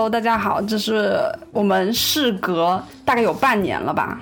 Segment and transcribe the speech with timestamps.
[0.00, 1.20] Hello，大家好，这是
[1.52, 4.18] 我们事隔大概有半年了吧？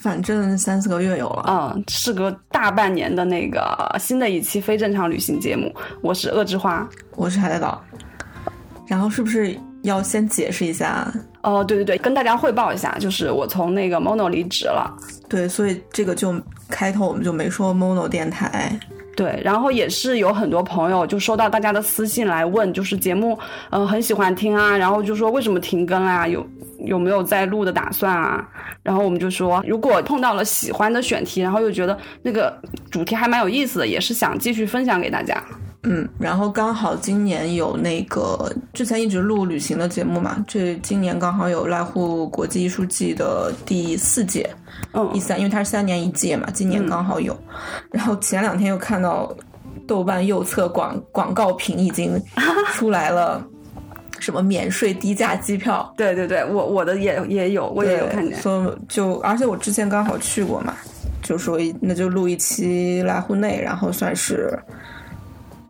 [0.00, 1.44] 反正三四个月有了。
[1.46, 5.70] 嗯，事隔大半年的那个新的一期非正常旅行节目，
[6.00, 7.84] 我是恶之花，我是海带岛。
[8.86, 11.06] 然后是不是要先解释一下？
[11.42, 14.90] 哦，对对对，跟大家汇报一下，就是我从那个 Mono 离职了。
[15.28, 16.34] 对，所以这个就
[16.70, 18.80] 开头我们就没说 Mono 电台。
[19.16, 23.38] 对，然后也是有很多朋友就收到大家的私信来问，就是节目，
[23.70, 26.26] 嗯，很喜欢听啊，然后就说为什么停更啊？
[26.26, 26.44] 有
[26.80, 28.46] 有没有再录的打算啊？
[28.82, 32.52] 然后我们就说，如果碰到了喜欢的选题，然后又觉得那个
[32.90, 35.42] 主题还蛮有意思的，也是想继续分享给大家。
[35.86, 44.48] 嗯，然后刚好今年有那个之前一直录旅行的节目嘛，这今年刚好有濑户国际艺术季的第四届，
[44.94, 47.36] 嗯，一三，因为它是三年一届嘛，今年刚好有。
[47.90, 49.34] 然后前两天又看到
[49.86, 52.20] 豆瓣右侧广广告屏已经
[52.74, 53.44] 出来了，
[54.20, 55.92] 什么免税低价机票？
[55.98, 58.40] 对对对，我我的也也有，我也有看见。
[58.40, 60.74] 说就而且我之前刚好去过嘛，
[61.22, 64.58] 就说那就录一期来户内，然后算是。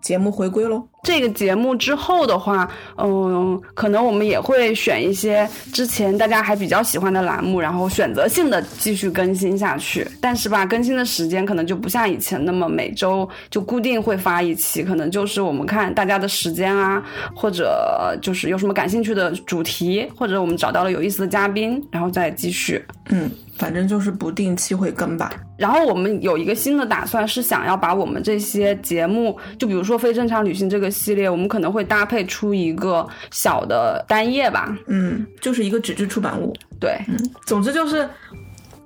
[0.00, 0.86] 节目回归喽！
[1.04, 10.04] 这个节目之后的话，嗯，可能我们也会选一些之前大家还比较喜欢的栏目，然后选择性的继续更新下去。
[10.20, 17.04] 但是吧，更新的时间可能就不像以前那么每周就固定会发一期，可能就是我们看大家的时间啊，
[17.36, 22.82] 或者就是有什么感兴趣的主题，或者我们找到了有意思的嘉宾，然后再继续。
[23.10, 23.30] 嗯。
[23.56, 25.30] 反正就是不定期会更吧。
[25.56, 34.74] 然后我们有一个新的打算，是想要把我们这些节目，就比如说非正常旅行这个系列，我们可能会搭配出一个小的单页吧。
[34.86, 36.54] 嗯，就是一个纸质出版物。
[36.80, 38.08] 对，嗯，总之就是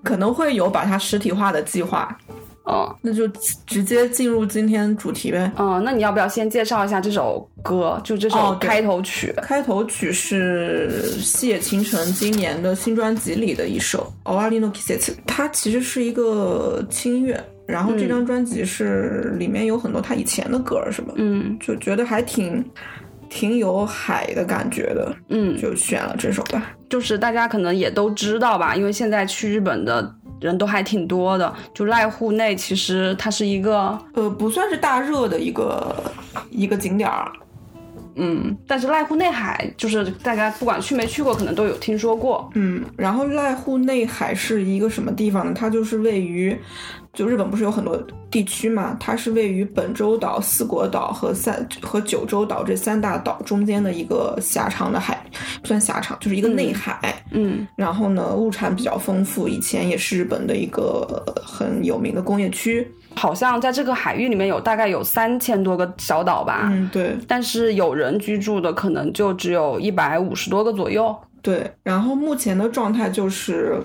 [0.03, 2.17] 可能会有把它实体化的计划。
[2.65, 3.27] 哦，那就
[3.67, 5.51] 直接进入今天主题呗。
[5.57, 7.99] 哦，那你要不要先介绍一下这首歌？
[8.05, 9.33] 就这首开头曲。
[9.43, 17.43] 开头曲是细野晴臣今年的新专辑里的一首《Owari no Kisetsu》，它其实是一个轻乐。
[17.69, 21.13] 然后这张专辑是里面有很多他以前的歌，是吧？
[21.17, 22.65] 嗯，就觉得还挺
[23.29, 25.15] 挺有海的感觉的。
[25.29, 26.75] 嗯，就选了这首吧。
[26.89, 30.15] 就是大家可能也都知道吧，因为现在去日本的。
[30.41, 35.93] 人都还挺多的，就濑户内其实它是一个呃不算是大热的一个
[36.49, 37.33] 一个景点儿，
[38.15, 45.53] 嗯，但是濑户内海就是大家不管去没去过，可能都有听说过，嗯，然后濑户内海是一个什么地方呢？
[45.53, 46.57] 它就是位于。
[47.15, 48.97] 就日本不是有很多地区嘛？
[49.01, 55.21] 它是位于本州岛、四国岛和三和九州岛这三大岛中间的一个狭长的海，
[55.61, 57.23] 不算狭长，就是一个内海。
[57.33, 62.87] 嗯，然后呢，物产比较丰富，以前也是日本的一个很有名的工业区。
[63.17, 66.69] 好像在这个海域里面有大概有三千多个小岛吧？
[66.71, 67.17] 嗯，对。
[67.27, 71.17] 但是有人居住的可能就只有一百五十多个左右。
[71.43, 73.83] 对，然后目前的状态就是。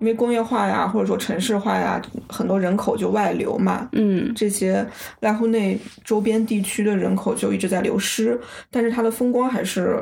[0.00, 3.88] 因为工业化呀，或者说城市化呀，很多人口就外流嘛。
[3.92, 4.86] 嗯，这些
[5.20, 8.38] 濑户内周边地区的人口就一直在流失，
[8.70, 10.00] 但是它的风光还是，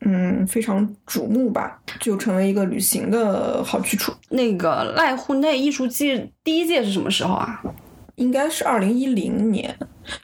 [0.00, 4.12] 嗯，非常瞩目吧，就成为一个旅行的好去处。
[4.28, 7.62] 那个濑户内艺术季第一届是什么时候啊？
[8.16, 9.74] 应该是二零一零年。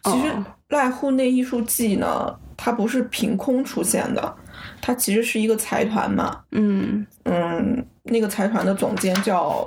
[0.02, 0.32] 其实
[0.68, 4.34] 濑户内艺术季呢，它不是凭空出现的，
[4.82, 6.40] 它其实是一个财团嘛。
[6.50, 7.86] 嗯嗯。
[8.06, 9.66] 那个财团的总监叫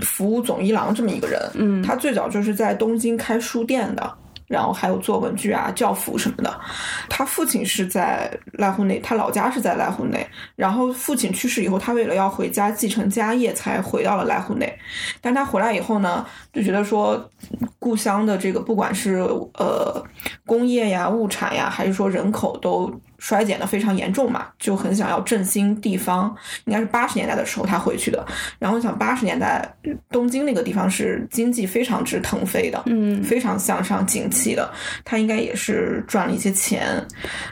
[0.00, 1.40] 服务总一郎，这么一个人。
[1.54, 4.14] 嗯，他最早就是在东京开书店的，
[4.46, 6.60] 然后还有做文具啊、教辅什么的。
[7.08, 10.26] 他父亲是在濑户内，他老家是在濑户内。
[10.56, 14.72] 然后父亲去世以后，他为了要回家继承家业，才回到了濑户内。
[15.20, 17.30] 但他回来以后呢，就觉得说
[17.78, 19.18] 故乡的这个不管是
[19.58, 20.02] 呃
[20.46, 22.92] 工业呀、物产呀，还是说人口都。
[23.22, 26.34] 衰减的非常严重嘛，就很想要振兴地方。
[26.64, 28.26] 应该是八十年代的时候他回去的。
[28.58, 29.72] 然后想八十年代
[30.10, 34.68] 东京那个地方是经济非常之腾飞的，嗯，非常向上景气的。
[35.04, 37.00] 他应该也是赚了一些钱，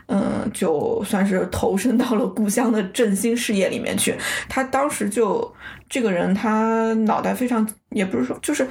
[0.07, 4.17] 嗯，就算是投身到了故乡的振兴事业里面去。
[4.49, 5.55] 他当时就
[5.89, 8.67] 这个人，他脑袋非常，也不是说就是。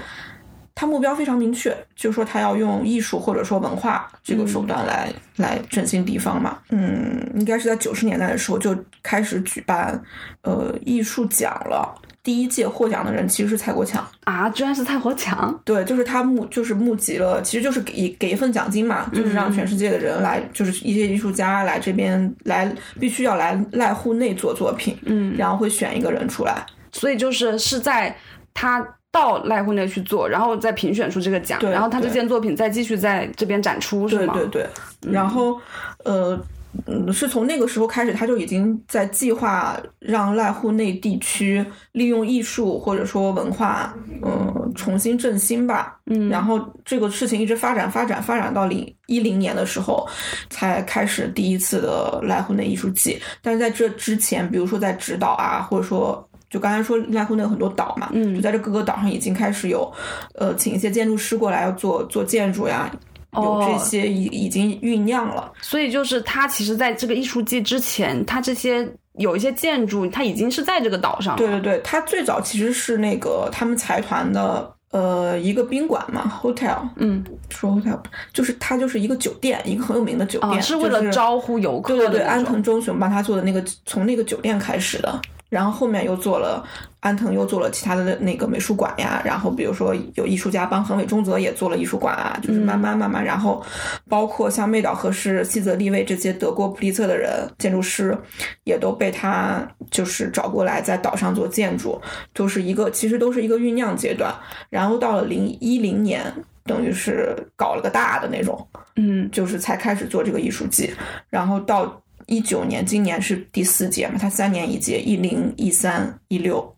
[0.79, 6.57] 他目标非常明确，就说他要用艺术或者说文化这个手段来来振兴地方嘛。
[6.69, 8.73] 嗯，应该是在九十年代的时候就
[9.03, 10.01] 开始举办
[10.43, 11.93] 呃艺术奖了。
[12.23, 15.53] 第一届获奖的人其实是蔡国强啊，居然是蔡国强。
[15.65, 24.97] 对，就是他募就是募集了，其实就是给给一份奖金嘛，就是让全世界的人来，就是一些艺术家来这边来，必须要来濑户内做作品。
[25.03, 28.15] 嗯，然后会选一个人出来，所以就是是在
[28.53, 28.81] 他。
[29.11, 34.33] 到濑户内去做，然后再评选出这个奖，然后他这件作品再继续在这边展出，是吗？
[34.33, 34.67] 对对
[35.01, 35.11] 对。
[35.11, 35.59] 然后，
[36.03, 36.39] 呃，
[36.85, 45.97] 嗯，是从那个时候开始，他就已经在计划让濑户内地区利用艺术或者说文化，嗯，重新振兴吧。
[46.06, 50.07] 嗯，然后这个事情一直发展发展发展到零一零年的时候，
[50.51, 53.19] 才开始第一次的濑户内艺术季。
[53.41, 59.91] 但是在这之前，比如说在指导啊，或者说就刚才说濑户那有很多岛嘛，嗯就在这各个岛上已经开始有，
[60.35, 62.91] 呃，请一些建筑师过来要做做建筑呀。
[63.33, 63.77] 有这哦。
[63.77, 71.37] 些已已经酝酿了，所以就是它其实在这个艺术季之前，它这些有一些建筑，它已经是在这个岛上了。
[71.37, 77.99] 对对对，它最早其实是那个他们财团的呃一个宾馆嘛，hotel，嗯，说 hotel
[78.33, 86.63] 就是它就是一个酒店，一个很有名的酒店，啊，是为了招呼游客对对对，安藤忠雄帮他做的那个，从那个酒店开始的，然后后面又做了
[86.99, 93.61] 安藤又做了其他的那个美术馆呀，然后比如说有艺术家帮横尾中则也做了艺术馆啊，就是慢慢慢慢，然后
[94.07, 98.17] 包括像妹岛和世、西泽立卫这些得过普利策的人，建筑师
[98.63, 101.99] 也都被他就是找过来在岛上做建筑，
[102.33, 104.33] 就是一个其实都是一个酝酿阶段，
[104.69, 106.31] 然后到了零一零年。
[106.65, 110.93] 等于是搞了个大的那种，嗯，就是才开始做这个艺术季，
[111.27, 111.99] 然后到
[112.29, 116.75] 一九年，今年是第四届嘛，它三年一届，一零、一三、一六、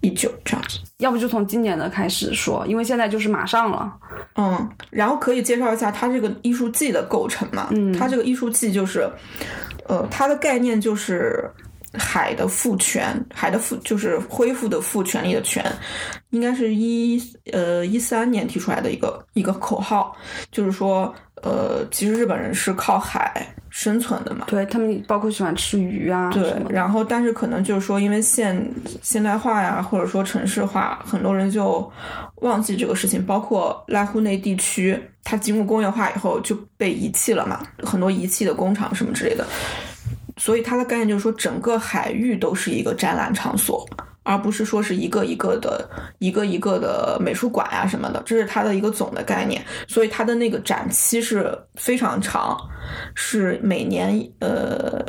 [0.00, 0.80] 一九这样子。
[0.98, 3.94] 要不就从今年的开始说，因为现在就是马上了。
[4.34, 7.68] 嗯，然后可以介绍一下它这个艺术季的构成嘛？
[7.70, 9.08] 嗯它这个艺术季就是，
[9.86, 11.48] 呃，它的概念就是
[11.92, 15.64] 海的复权，海的复就是恢复的复，权利的权，
[16.30, 17.22] 应该是一
[17.52, 20.16] 呃一三年提出来的一个一个口号，
[20.50, 24.46] 就是说，呃，其实日本人是靠海生存的嘛。
[24.48, 26.54] 对他们包括喜欢吃鱼啊对。
[26.70, 28.66] 然后但是可能就是说，因为现
[29.02, 31.90] 现代化呀，或者说城市化，很多人就
[32.36, 33.24] 忘记这个事情。
[33.26, 39.46] 包括濑户内地区，它经过工业化以后就被遗弃了嘛，很多遗弃的工厂什么之类的。
[40.36, 43.86] 所以它的概念就是说，整个海域都是一个展览场所，
[44.24, 45.88] 而不是说是一个一个的、
[46.18, 49.62] 一个一个的美术馆啊什么的，这是它的一个总的概念。
[49.86, 52.58] 所以它的那个展期是非常长，
[53.14, 55.04] 是每年呃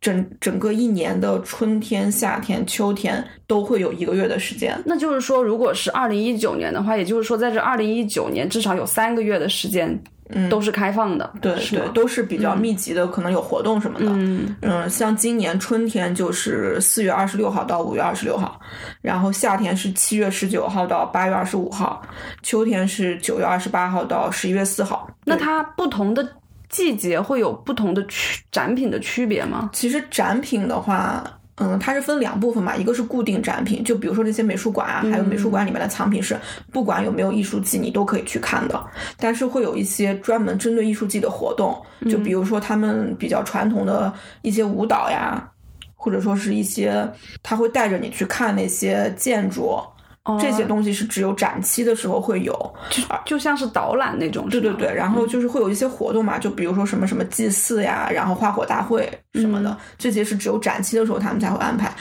[0.00, 4.80] 整整个一年的春天、夏天、秋天都会有一个月的时间。
[4.84, 9.98] 那就是说，如果是二零一九年的话，也就是说，在这二零一九年至少有三个月的时间
[10.34, 14.06] 嗯，都是开放的，对对，都是比较密集的，可能有活动什么的。
[14.08, 18.58] 嗯嗯，像今年春天就是四月二十六号到五月二十六号，
[19.00, 22.02] 然后夏天是七月十九号到八月二十五号，
[22.42, 25.08] 秋天是九月二十八号到十一月四号。
[25.24, 26.26] 那它不同的
[26.68, 29.70] 季节会有不同的区展品的区别吗？
[29.72, 31.22] 其实展品的话，
[31.56, 36.34] 嗯，它是分两部分嘛，一个是固定展品，就比如说那些美术馆啊，还有美术馆里面的藏品是，
[36.72, 38.84] 不管有没有艺术季，你都可以去看的。
[39.18, 45.46] 但是会有一些专门针对艺术季的活动，就比如说他们比较传统的一些舞蹈呀，
[45.94, 47.06] 或者说是一些，
[47.42, 49.78] 他会带着你去看那些建筑。
[50.40, 50.66] 这些哦。
[50.68, 52.52] 东西是只有展期的时候会有，
[52.90, 59.76] 就就像是导览那种，对对对，然后就是会有一些活动嘛，就比如说什么什么祭祀呀，然后花火大会什么的，嗯。
[59.98, 61.92] 这些是只有展期的时候他们才会安排。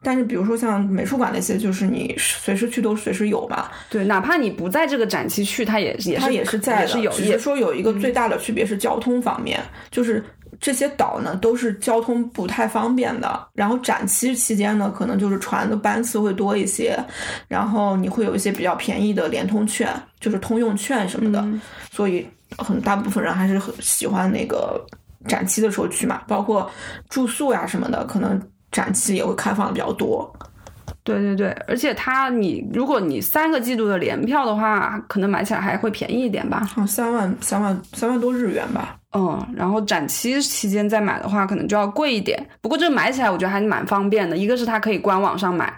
[0.00, 10.24] 但是比如说像美术馆那些，就是你随时去都随时有嘛，对，哪怕你不在这个展期去，它也也是它也是在的，也是有，只也是说有一个最大的区别是交通方面，就是
[10.60, 16.98] 这些岛呢都是交通不太方便的，然后展期期间呢，可能就是船的班次会多一些，
[17.46, 19.88] 然后你会有一些比较便宜的联通券，
[20.18, 21.60] 就是通用券什么的，嗯
[21.90, 24.84] 所以很大部分人还是很喜欢那个
[25.26, 26.68] 展期的时候去嘛，包括
[27.08, 28.40] 住宿呀什么的，可能
[28.72, 30.32] 展期也会开放的比较多。
[31.14, 36.68] 对对对，而且它你如果你三个季度的联票的话，可能买起来还会便宜一点吧。
[36.76, 38.96] 嗯，三万三万三万多日元吧。
[39.14, 42.38] 嗯，然后展期期间再买的话，可能就要贵一点。
[42.60, 45.72] 不过这个买起来我觉得还蛮方便的，一个是它可以官网上买，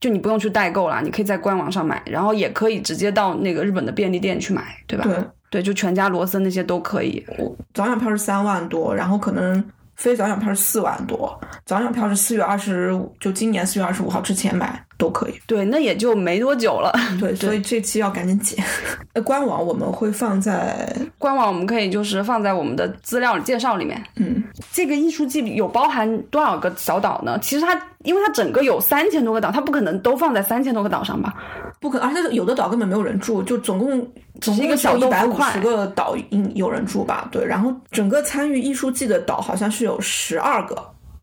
[0.00, 5.04] 就你不用去代购啦，你可以在官网上买，然后也可以直接到那个日本的便利店去买，对吧？
[5.04, 5.16] 对，
[5.48, 7.24] 对，就全家、罗森那些都可以。
[7.38, 9.62] 我早鸟票是三万多，然后可能
[10.00, 11.38] 非早鸟票是四万多。
[11.66, 15.34] 早鸟票是四月二十五，就今年四月二十五号之前买都可以。
[15.46, 16.92] 对，那也就没多久了。
[17.18, 18.62] 对，所以这期要赶紧剪。
[19.14, 24.00] 呃官网我们会放在， 官网我们可以就是放在我们的资料介绍里面。
[24.16, 27.38] 嗯，这个艺术季有包含多少个小岛呢？
[27.40, 31.34] 其实它因为它整个有三千多个岛，它不可能都放在三千多个岛上吧？
[31.80, 34.06] 不可，而且有的岛根本没有人住，就总共
[34.40, 37.26] 总是一个共小一百五块十个岛应有人住吧？
[37.32, 40.76] 对，然后整个参与艺术季的岛好像是有十二个，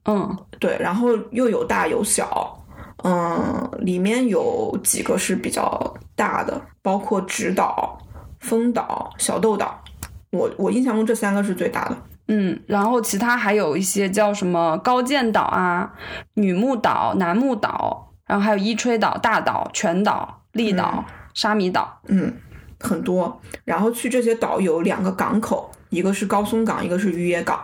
[0.05, 2.56] 嗯，对，然后又有大有小，
[3.03, 7.97] 嗯，里面有几个是比较大的，包括直岛、
[8.39, 9.83] 丰岛、小豆岛。
[10.31, 11.97] 我我印象中这三个是最大的。
[12.27, 15.93] 嗯，然后其他还有一些叫什么高见岛啊、
[16.33, 22.01] 女木岛、楠木岛，然后还有伊吹岛、大岛、全岛、立岛、沙弥岛。
[22.07, 22.33] 嗯，
[22.79, 23.39] 很多。
[23.63, 27.63] 然后去这些岛有两个港口，一个是高松港，一个是渔野港。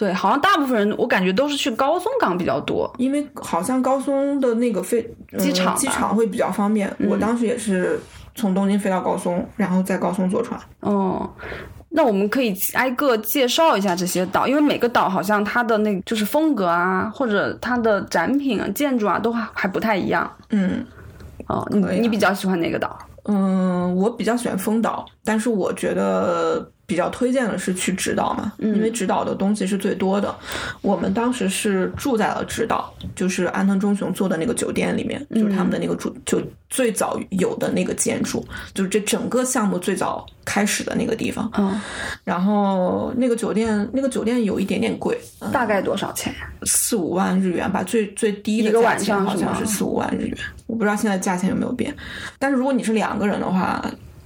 [0.00, 6.90] 对，好像大部分人我感觉都是去高松港比较多，因为好像高松的那个飞、嗯机场机场会比较方便。
[7.00, 8.00] 我当时也是
[8.34, 10.58] 从东京飞到高松，然后在高松坐船。
[10.80, 11.30] 哦。
[11.90, 20.32] 那我们可以挨个介绍一下这些岛，因为每个岛好像它的那个就是风格啊，或者它的展品啊、建筑啊都还还不太一样。
[20.48, 20.82] 嗯
[21.48, 22.96] 哦，你啊你比较喜欢哪个岛？
[23.24, 30.34] 嗯，我比较喜欢丰岛，但是我觉得比较推荐的是去直岛嘛，因为直岛的东西是最多的。
[30.82, 38.44] 我们当时是住在了直岛，就是安藤忠雄做的那个酒店里面，就是他们的那个住就最早有的那个建筑，
[38.74, 41.48] 就是这整个项目最早开始的那个地方。
[41.56, 41.80] 嗯，
[42.24, 46.34] 然后那个酒店，那个酒店有一点点贵，嗯大概多少钱？
[46.64, 51.94] 四五万日元吧，最最低的一个晚价钱上好像是四五万日元，我不知道现在价钱有没有变。
[52.40, 53.80] 但是如果你是两个人的话，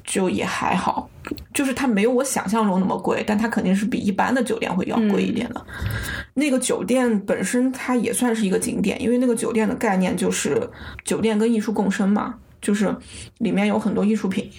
[0.04, 1.08] 就也还好，
[1.52, 5.66] 就是它没有我想象中那么贵，但它肯定是比一般的酒店会要贵一点的。
[6.34, 10.68] 那个酒店本身它也算是一个景点，因为那个酒店的概念就是
[11.04, 12.94] 酒店跟艺术共生嘛，就是
[13.38, 14.50] 里面有很多艺术品。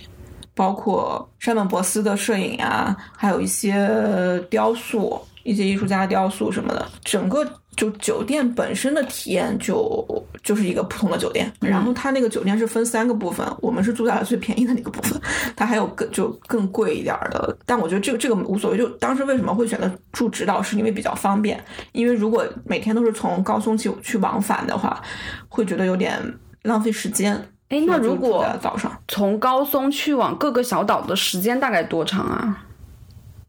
[0.58, 11.51] 包括山本博斯的摄影啊，还有一些雕塑，一些艺术家的雕塑什么的，整个就酒店本身的体验就就是一个普通的酒店。
[11.60, 15.20] 然后它那个酒店是分三个部分，我们是住在了最便宜的那个部分，
[15.55, 17.58] 它还有更就更贵一点儿的。
[17.65, 21.63] 但我觉得这个这个无所谓，就当时为什么会选择住直岛，是因为比较方便。
[21.91, 25.01] 因为如果每天都是从高松去去往返的话，
[25.48, 26.20] 会觉得有点
[26.63, 27.34] 浪费时间。
[27.70, 28.91] 哎，那如果早上。
[29.08, 32.65] 从高松去往各个小岛的时间大概多长啊？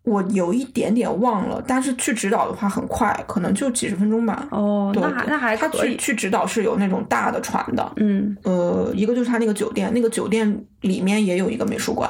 [0.07, 4.47] 我有一点点忘了，但是去指导的话很快，可能就几十分钟吧。
[4.53, 5.97] 哦，对那还那还他可以。
[5.97, 12.09] 去去指导是有那种大的船的，嗯，呃，一个就是他那个酒店，那个酒店里面也有一个美术馆，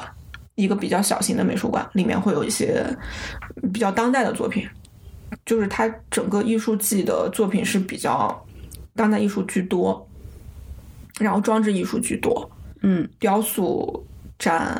[0.53, 2.85] 一个比较小型的美术馆，里面会有一些
[3.73, 4.63] 比较当代的作品，
[5.43, 8.45] 就是他整个艺术季的作品是比较
[8.95, 10.07] 当代艺术居多，
[11.19, 12.47] 然后装置艺术居多，
[12.81, 14.05] 嗯，雕塑
[14.37, 14.79] 占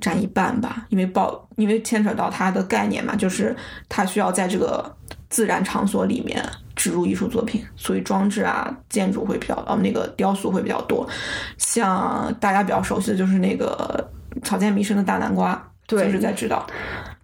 [0.00, 3.54] 占一半吧，因为报因为牵扯到它的概念嘛，就是
[3.88, 4.94] 它需要在这个
[5.28, 11.06] 自然场所里面植入艺术作品，所以装置啊、建筑会比较呃那个雕塑会比较多。
[11.58, 14.08] 像大家比较熟悉的就是那个
[14.42, 16.66] 草间弥生的大南瓜，对就是在知道。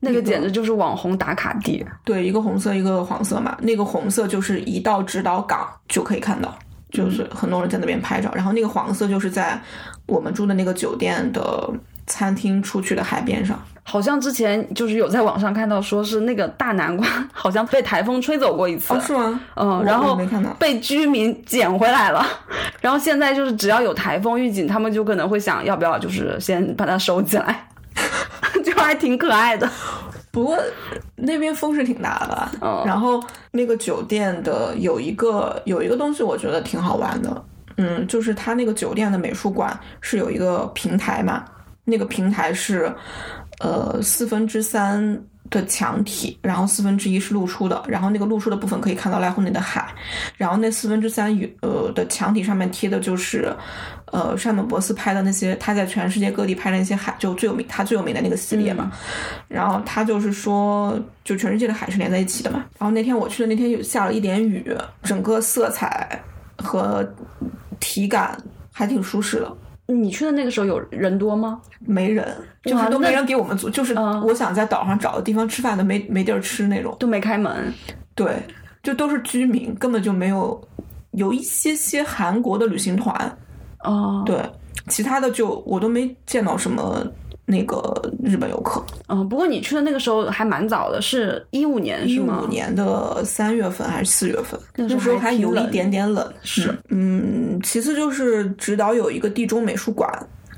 [0.02, 1.84] 那个简直就是网红打卡地。
[2.04, 3.54] 对，一个红色，一个黄色嘛。
[3.60, 6.58] 那个红色就是一到指导岗就可以看到，
[6.90, 8.32] 就是很多人在那边拍照。
[8.34, 9.60] 然后那个黄色就是在
[10.06, 11.70] 我们住的那个酒店的
[12.10, 13.58] 餐厅出去的海边上。
[13.82, 19.40] 好像之前就是有在网上看到，说是那个大南瓜好像被台风吹走过一次，哦，是吗？
[19.56, 20.50] 嗯，然后没看到。
[20.60, 22.24] 被居民捡回来了。
[22.80, 27.66] 然后现在就是只要有台风预警，他们就可能会想要不要就是先把它收起来，
[28.64, 29.68] 就还挺可爱的。
[30.30, 30.56] 不过
[31.16, 37.44] 那边风是挺大的，嗯然后那个酒店的有一个有一个东西，我觉得挺好玩的，
[37.78, 41.44] 嗯，就是它那个酒店的美术馆是有一个平台嘛，
[41.84, 42.92] 那个平台是
[43.60, 49.92] 呃四分之三的墙体，然后四分之一是露出的，然后那个露出的部分可以看到濑户内的海，
[50.36, 53.52] 然后那四分之三与呃的墙体上面贴的就是
[54.12, 58.92] 呃山本博斯拍的那些他在全世界各地拍的那些海，就最有名他最有名的那个系列嘛。
[59.48, 62.64] 然后他就是说，就全世界的海是连在一起的嘛。
[62.78, 64.72] 然后那天我去的那天有下了一点雨，
[65.02, 66.22] 整个色彩
[66.58, 67.04] 和
[67.80, 69.52] 体感还挺舒适的。
[69.90, 71.60] 你去的那个时候有人多吗？
[71.80, 76.96] 没人，就都没人给我们做，就是嗯我想在岛上找个地方吃饭都没没地儿吃那种。
[76.98, 77.72] 都没开门。
[78.14, 78.36] 对，
[78.82, 80.60] 就都是居民，根本就没有
[81.12, 83.38] 有一些些韩国的旅行团，
[83.84, 84.40] 哦，对，
[84.88, 87.06] 其他的就我都没见到什么
[87.46, 88.84] 那个日本游客。
[89.08, 92.48] 嗯，不过你去的那个时候还蛮早的，是一五年一是吗五？
[92.48, 96.32] 年的三月份还是四月份，那时候还有一点点冷。
[96.42, 100.08] 是，嗯，其次就是直岛有一个地中美术馆，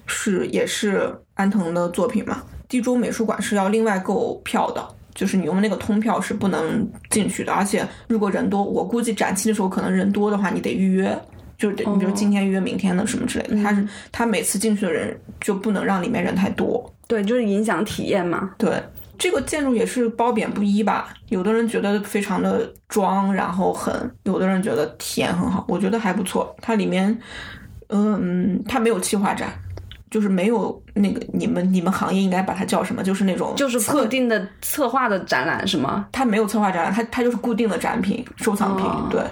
[0.07, 2.43] 是也是安藤的作品嘛。
[2.69, 4.83] 地中美术馆是要另外购票的，
[5.15, 11.19] 就是你用那个通票是不能进去的，而且如果人多，我估计展期的时候可能人多的话，你得预约。
[11.63, 18.51] 就是得，你比如今天约明天的什么之类的，他是他每次进去的人就不能让里面人太多，对，就是影响体验嘛。
[18.59, 18.83] 对，
[19.17, 21.15] 这个建筑也是褒贬不一吧。
[21.29, 25.65] 有的人觉得非常的装，然后很；有的人觉得体验很好。
[25.69, 26.53] 我觉得还不错。
[26.61, 27.17] 它里面，
[27.91, 29.53] 嗯，它没有企划展，
[30.11, 33.05] 就是没有那个你们你们行业应该把它叫什么？
[33.05, 36.09] 就是那种就是策固定的策划的展览是吗？
[36.11, 38.85] 它没有策划展览，它它就是固定的展品、收藏品。
[38.85, 39.23] 哦对，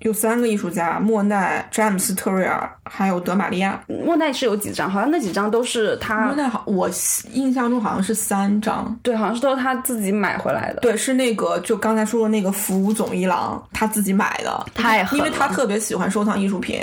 [0.00, 3.80] 有三个艺术家：莫奈、詹姆斯特瑞尔，还有德玛利亚。
[3.88, 6.88] 莫奈是有几张，好像那几张都是他莫，奈好，我
[7.32, 8.96] 印象中好像是三张。
[9.02, 10.80] 对，好像是都是他自己买回来的。
[10.80, 16.80] 对，是那个就刚才说的那个服务总一郎他自己买的，太狠因为他特别喜欢收藏艺术品，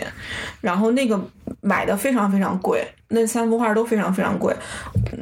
[0.59, 1.19] 然后那个
[1.61, 4.53] 买的非常非常贵，那三幅画都非常非常贵。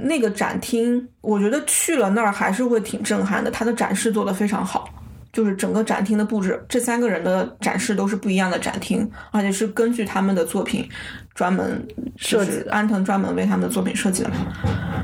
[0.04, 4.90] 那个展厅，我觉得去了那儿还是会挺震撼的，他的展示做得非常好。
[5.34, 10.88] 就是整个展厅的布置，这三个人的展示都是不一样的展厅，而且是根据他们的作品
[11.34, 11.86] 专门
[12.16, 14.30] 设计的安藤专门为他们的作品设计的。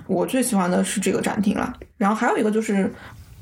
[0.05, 2.93] 我最喜欢的是这个展厅了，然后还有一个就是，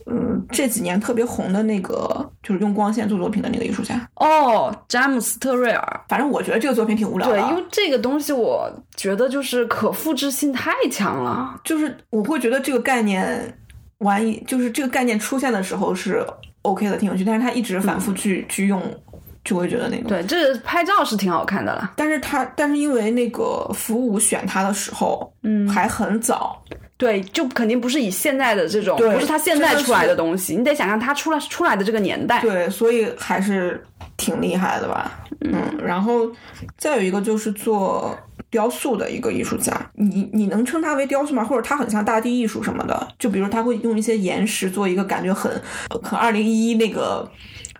[0.05, 4.09] 嗯，这几年特别红的那个，就是用光线做作品的那个艺术家。
[4.15, 6.01] 哦，詹姆斯特瑞尔。
[6.07, 11.59] 反正我觉得这个作品挺无聊的对，啊，因为这个东西我觉得就是可复制性太强了。
[11.65, 13.57] 就是我会觉得这个概念
[13.97, 16.25] 玩一，就是这个概念出现的时候是
[16.67, 18.81] OK 的，挺有趣，但是他一直反复去、去用，
[19.43, 20.07] 就会觉得那个。
[20.07, 21.93] 对，这个拍照是挺好看的啦。
[21.95, 26.61] 但是他，但是因为那个服务选他的时候，嗯，还很早，
[26.97, 32.41] 对，就肯定不是以现在的这种，不是他现在出来的东西，你得想象他出来出来的这个年代。
[32.41, 33.83] 对，所以还是
[34.17, 35.19] 挺厉害的吧。
[35.41, 36.29] 嗯，然后
[36.77, 38.17] 再有一个就是做
[38.49, 41.43] 雕塑的一个艺术家，你你能称他为雕塑吗？
[41.43, 43.07] 或者他很像大地艺术什么的？
[43.19, 45.51] 就比如他会用一些岩石做一个感觉很
[46.01, 47.29] 很二零一一那个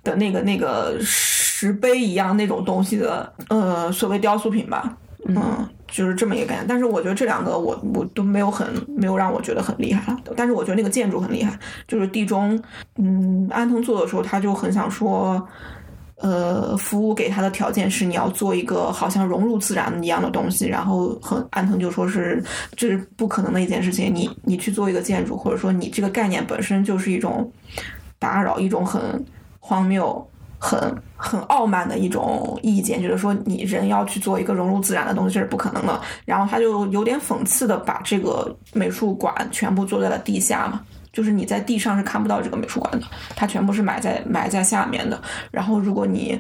[0.04, 4.98] 的那个那个石碑一样那种东西的，呃，所谓雕塑品吧。
[5.30, 6.66] 嗯，就是这么一个概念。
[6.68, 10.20] 但是我觉得这两个我我都没有很没有让我觉得很厉害了。
[10.36, 12.62] 但是我觉得那个建筑很厉害，就是地中，
[12.98, 15.48] 嗯，安藤做的时候他就很想说。
[16.20, 22.44] 呃，服务给他的条件是你要做一个好像融入自然一样的东西，然后很安藤就说是
[22.76, 27.52] 这是不可能的一件事情，你你去做一个建筑，或者说你这个概念本身就是一种
[28.18, 29.24] 打扰，一种很
[29.60, 30.28] 荒谬、
[30.58, 30.80] 很
[31.16, 36.02] 很傲慢的一种意见，就是说你人要去做一个融入自然的东西，这是不可能的。
[36.26, 40.82] 然后他就有点讽刺的把这个美术馆全部做在了地下嘛。
[41.18, 45.20] 就是你在地上是看不到这个美术馆的，它全部是埋在埋在下面的。
[45.50, 46.40] 然后如果你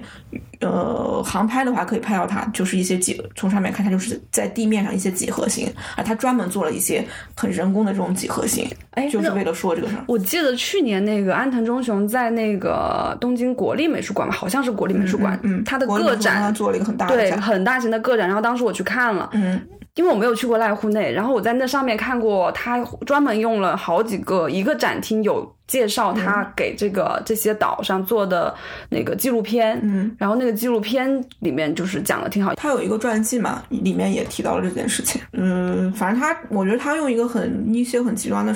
[0.59, 6.03] 呃航拍的话，可以拍到它，就是一些几从上面看，它就是在地面上一些几何形啊。
[6.03, 7.03] 它专门做了一些
[7.35, 10.03] 很人工的这种几何形，哎，就是为了说这个事儿。
[10.07, 19.59] 我记得去年那个安藤忠雄在那个东京国立美术馆吧，好像是国立美术馆，嗯，他的个展他做了一个很大的对，很大型的个展，然后当时我去看了，嗯，
[19.97, 28.53] 因为我没有去过濑户内，然后我在那上面看过，他专门用了好几个一个展厅有介绍他给这个、这些岛上做的
[28.89, 35.19] 那个纪录片，嗯，然后那个纪录片里面就是讲的挺好，他有一个传记嘛，里面也提到了这件事情。
[35.33, 38.55] 嗯，反正他，我觉得他用一个很一些很极端的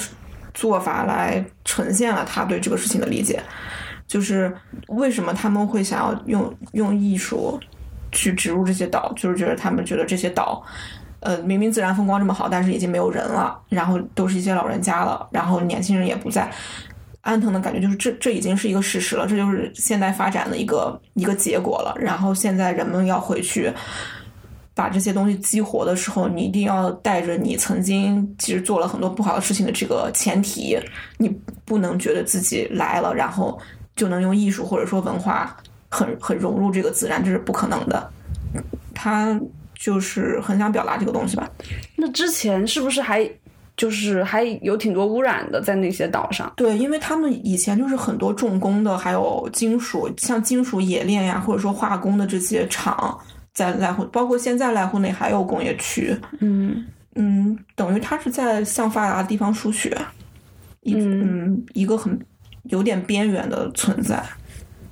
[0.54, 3.42] 做法来呈现了他对这个事情的理解，
[4.06, 4.56] 就是
[4.90, 7.60] 为什么他们会想要用用艺术
[8.12, 10.64] 去植入这些岛，就是觉得他们觉得这些岛。
[11.22, 16.52] 呃，明明自然风光这么好，但是已经没有人了，然后都是一些老人家了，然后年轻人也不在。
[17.22, 21.96] 安藤的感觉就是这这已经是一个事实了，这就是现代发展的一个一个结果了。
[22.00, 23.72] 然后现在人们要回去
[24.74, 30.76] 把这些东西激活的时候，你一定要带着你曾经其实做了很多不好的事情的这个前提，
[31.20, 31.30] 你
[31.64, 33.56] 不能觉得自己来了，然后
[33.96, 35.56] 就能用艺术或者说文化
[35.90, 38.10] 很很融入这个自然，这是不可能的。
[38.96, 39.40] 他
[39.82, 41.50] 就是很想表达这个东西吧。
[41.96, 43.28] 那之前是不是还
[43.76, 46.54] 就是还有挺多污染的在那些岛上？
[46.56, 53.20] 对，因为他们以前就是很多重工的，还有金属，像金属冶炼呀，或者说化工的这些厂，
[53.56, 59.98] 在濑户，包括现在濑户内还有工业区，嗯嗯，等于它是在向发达的地方输血，
[60.82, 62.20] 一嗯一个很
[62.66, 64.24] 有点边缘的存在。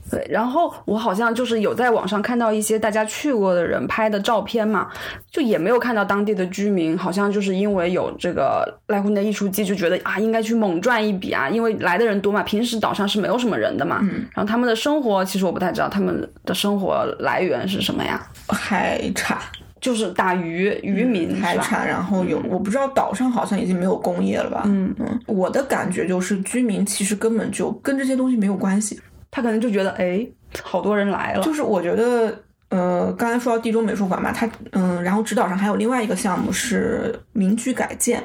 [0.10, 4.88] 对，然后我好像就是有在网上看到一些大家去过的人拍的照片嘛，
[5.32, 19.38] 就也没有看到当地的居民，好像就是因为有这个濑户内艺术季，就觉得啊应该去猛赚一笔啊，因为来的人多嘛，平时岛上是没有什么人的嘛，嗯然后他们的生活其实我不太知道他们的生活来源是什么呀，海产，
[19.80, 21.40] 就是打鱼渔民？
[21.40, 24.64] 海产，然后有、我不知道岛上好像已经没有工业了吧？
[24.66, 29.00] 嗯嗯，我的感觉就是居民其实根本就跟这些东西没有关系。
[29.32, 30.26] 他可能就觉得哎，
[30.62, 38.24] 好多人来了，就是我觉得，呃，刚才说到地中美术馆嘛，它嗯，然后指导上还有另外一个项目是民居改建，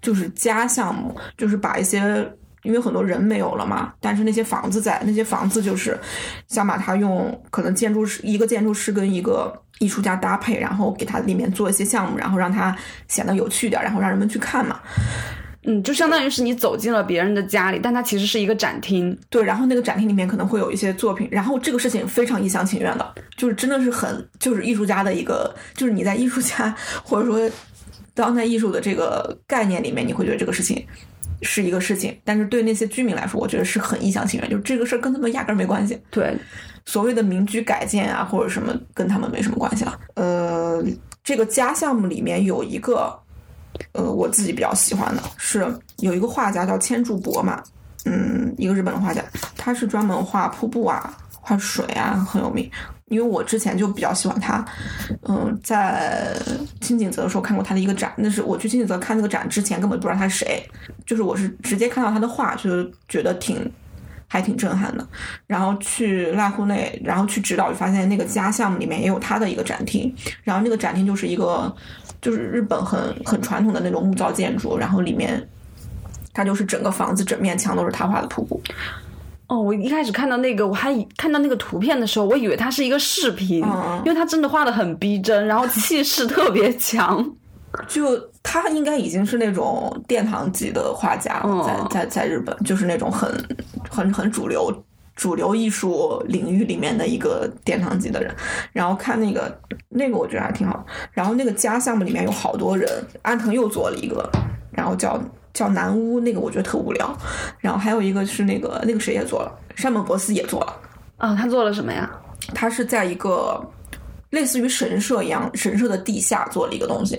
[0.00, 2.30] 就是家项目，就是把一些。
[2.62, 5.96] 因为很多人没有了嘛，但是那些房子在，那些房子就是
[6.48, 14.80] 想把它用可能建筑师一个建筑师跟一个艺术家搭配，然后给它里面做一些项目，然后让它显得有趣点，然后让人们去看嘛。
[15.68, 19.18] 嗯，就相当于是你走进了别人的家里，但它其实是一个展厅。
[19.28, 27.50] 对，然后那个展厅里面可能会有一些作品，然后这个事情非常一厢情愿的，就是真的是很就是艺术家的一个，就是你在艺术家或者说
[28.14, 30.80] 当代艺术的这个概念里面，你会觉得这个事情
[31.42, 35.98] 是一个事情，但是对那些居民来说，我觉得是很一厢情愿，就这个事儿跟他们压根儿没关系。
[36.12, 36.32] 对，
[36.84, 39.98] 所谓的民居改建啊或者什么，跟他们没什么关系了。
[40.14, 40.80] 呃，
[41.24, 43.18] 这个家项目里面有一个。
[43.92, 45.66] 呃，我自己比较喜欢的是
[45.98, 47.62] 有一个画家叫千柱博嘛，
[48.04, 49.22] 嗯，一个日本的画家，
[49.56, 52.70] 他是专门画瀑布啊、画水啊，很有名。
[53.08, 54.64] 因为我之前就比较喜欢他，
[55.28, 56.36] 嗯，在
[56.80, 60.68] 清景泽的时候看过他的一个展，那是我去清景泽看那个展之前根本不知道他是谁，
[61.06, 63.72] 就是我是直接看到他的画，就觉得挺
[64.26, 65.06] 还挺震撼的。
[65.46, 71.74] 然后去濑户内，然后去指导，就发现那个家项目里面也有他的一个展厅，然后那个展厅就是一个。
[72.22, 75.48] 就是日本很很传统的那种木造建筑，然后里面，
[76.32, 78.60] 它就是整个房子整面墙都是他画的瀑布。
[79.46, 83.58] 哦，我一开始看到那个，我还看到那个图片的时候，我以为它是一个视频，
[84.04, 87.24] 因为它真的画的很逼真，然后气势特别强。
[87.86, 93.28] 就他应该已经是那种殿堂级的画家，在在在日本就是那种很
[93.90, 94.72] 很很主流。
[95.16, 98.30] 主流艺术领域里面的一个殿堂级的人，
[98.70, 100.84] 然后看那个那个我觉得还挺好。
[101.10, 102.86] 然后那个家项目里面有好多人，
[103.22, 104.30] 安藤又做了一个，
[104.70, 105.18] 然后叫
[105.54, 107.16] 叫南屋，那个我觉得特无聊。
[107.60, 110.76] 然后还有一个是那个那个谁也做了，山本博司也做了。
[111.16, 112.10] 啊，他做了什么呀？
[112.54, 113.58] 他是在一个
[114.30, 117.18] 类似于神社一样神社的地下做了一个东西。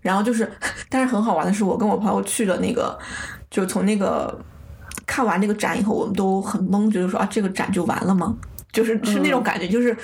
[0.00, 0.50] 然后就是，
[0.88, 2.98] 但是很好玩的是，我跟我朋友去的那个，
[3.50, 4.38] 就从那个。
[5.06, 8.36] 看完那个展以后，我们都很懵，觉得说啊，这个展就完了吗？
[8.72, 9.96] 就是是那种感觉，就是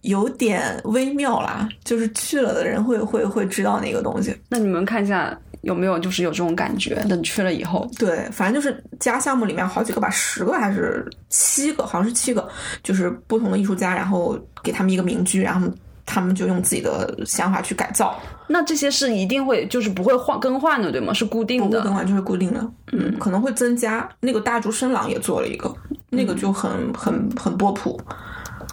[0.00, 1.68] 有点微妙啦。
[1.84, 4.34] 就是去了的人会会会知道那个东西。
[4.48, 6.94] 那你们看一下有没有就是有这种感觉？
[7.08, 12.48] 等去了以后，对，反正就是加项目里面好几个吧，十个还是七个，好像是七个，
[12.82, 15.66] 就是不同的艺术家，然后给他们一个民居，然后。
[16.04, 21.12] 他们就用自己的想法去改造，那这些是一定会就是不会换更换的，对吗？
[21.12, 24.06] 是固定的，更换就是固定的，嗯，可能会增加。
[24.18, 25.72] 那个大竹伸朗也做了一个，
[26.10, 27.98] 那个就很很很波普，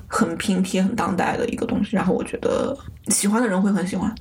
[0.10, 1.96] 很拼贴，很当代的一个东西。
[1.96, 2.76] 然后我觉得
[3.08, 4.14] 喜欢的人会很喜欢。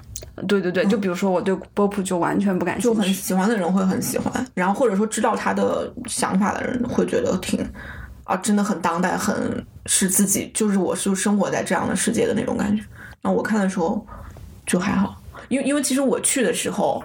[0.47, 4.47] 对对对，就比如说我对波普就完全不感兴趣，就很喜欢的人会很喜欢。
[4.55, 7.59] 然后或者说知道他的想法的人会觉得挺
[8.23, 9.35] 啊，真的很当代，很
[9.87, 12.85] 是自己，就是我是生活在这样的世界的那种感觉。
[13.21, 14.07] 那我看的时候
[14.65, 17.03] 就还好，因为因为其实我去的时候，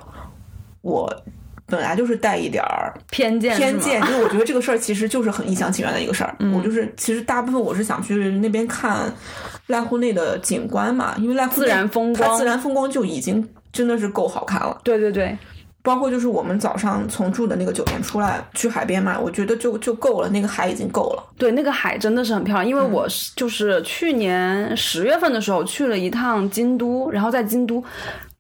[0.82, 1.12] 我
[1.68, 6.36] 本来就是带一点儿偏见，偏见，就是我觉得这个事儿其实就是很一厢情愿的一个事儿。
[6.54, 9.12] 我就是其实大部分我是想去那边看
[9.68, 14.80] 濑户内的景观嘛，因为濑户自然风光，自然风光就已经真的是够好看了。
[14.84, 15.38] 对对对。
[15.86, 21.22] 包括就是我们早上从住的那个酒店出来去海边嘛，我觉得就就够了，那个海已经够了。
[21.38, 27.84] 对，那个海真的是很漂亮，因为我是就是去年十月份的时候去了一趟京都，然后在京都，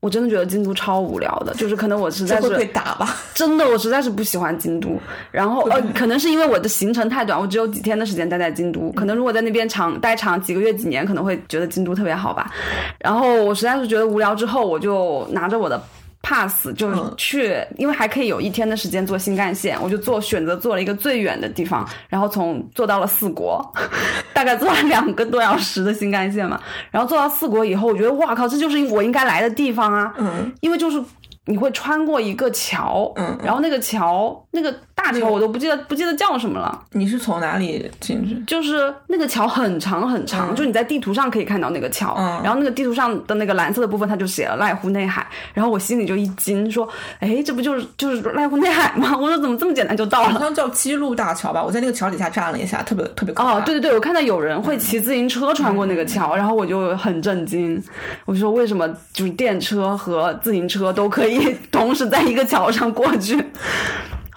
[0.03, 4.99] 我真的觉得京都超无聊的，就是可能我实在是被打吧， 真的我实在是不喜欢京都。
[5.31, 12.51] 然后呃，可能是因为我的行程太短，我只有几天的时间待在京都，可能如果在那边长待长几个月几年，可能会觉得京都特别好吧。
[12.99, 15.81] 然后我实在是觉得无聊之后，我就拿着我的。
[16.23, 23.63] Pass 就去，因为还可以有一天的时间坐新干线，我就坐选择坐了一个最远的地方，然后从坐到了四国，
[24.33, 26.59] 大概坐了两个多小时的新干线嘛，
[26.89, 30.99] 然后坐到四国以后，我觉得哇靠，这就是我应该来的地方啊，嗯，因为就是。
[31.45, 36.82] 你会穿过一个桥，嗯，然后那个桥，那个大桥我都不记得不记得叫什么了。
[36.91, 38.41] 你是从哪里进去？
[38.45, 46.88] 就是那个桥很长很长，就你在地图上可以看到那个桥，然后那个地图上的那个蓝色的部分，它就写了濑户内海，然后我心里就一惊，说，
[47.19, 49.17] 哎，这不就是就是濑户内海吗？
[49.17, 50.29] 我说怎么这么简单就到了？
[50.29, 51.62] 好像叫基路大桥吧？
[51.62, 57.84] 我在那个桥底下站了一下，特别特别可哦，对对对，我看到有人会骑自行车穿过那个桥，然后我就很震惊，
[58.25, 62.03] 我说为什么就是电车和自行车都可以同时。
[62.13, 63.36] 在一个桥上过去，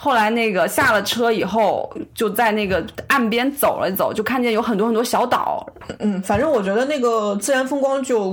[0.06, 5.66] 后来那个下了车以后，就在那个岸边走了走，就看见有很多很多小岛。
[5.98, 8.32] 嗯，反正我觉得那个自然风光就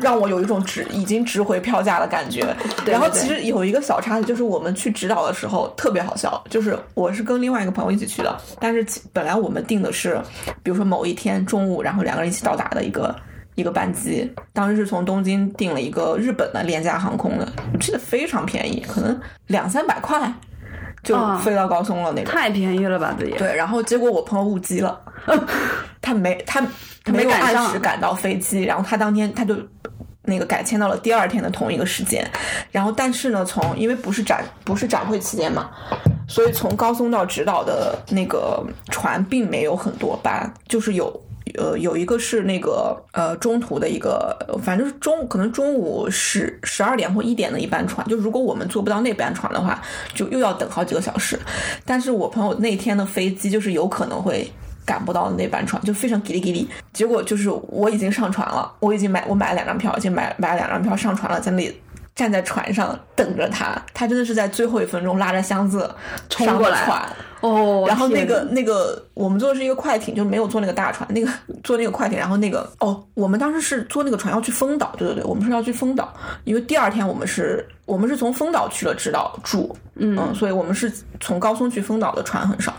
[0.00, 2.52] 让我有一种值已经值回票价的感觉。
[2.84, 10.20] 然后其实有一个小插曲，就是我们去指导的时候特别好笑，就是我是跟另外一个朋友一起去的，但是本来我们定的是，
[10.64, 13.14] 比如说某一天中午，然后两个人一起到达的一个。
[13.56, 20.18] 一个班机，当时是从东京订了一个日本的廉价航空的，我记得非常便宜，可能两三百块，
[21.04, 22.32] 就啊飞到高松了那种。
[22.32, 23.36] 太便宜了吧，这也。
[23.36, 24.98] 对，然后结果我朋友误机了，
[26.02, 26.60] 他没他
[27.04, 29.56] 他没有按时赶到飞机，然后他当天他就
[30.22, 32.28] 那个改签到了第二天的同一个时间，
[32.72, 35.70] 然后但是呢，从因为不是展不是展会期间嘛，
[36.26, 41.23] 所以从高松到直岛的那个船并没有很多班，就是有。
[41.56, 49.80] 呃，有一个是那个呃中途的一个，反正是中可能中午十十二点或一点的一班船，就如果我们坐不到那班船的话，
[50.14, 51.38] 就又要等好几个小时。
[51.84, 54.50] 但是我朋友那天的飞机就是有可能会
[54.84, 56.68] 赶不到那班船，就非常叽里叽里。
[56.92, 61.74] 结果就是我已经上船了，我已经买我买了两张票，已经买买了两张票上船了，在那里
[62.14, 63.80] 站在船上等着他。
[63.92, 65.80] 他真的是在最后一分钟拉着箱子
[66.30, 67.08] 上冲过来了船。
[67.40, 71.30] 哦，然后那个那个，我们坐的是一个快艇，就没有坐那个大船，那个
[71.62, 72.18] 坐那个快艇。
[72.18, 76.10] 然后那个哦，我们当时是坐那个船要去丰岛，对对对，我们是要去丰岛，
[76.44, 82.72] 因为第二天我们是我们是从丰岛去了直岛住，嗯所以我们是从高松去丰岛的船很少。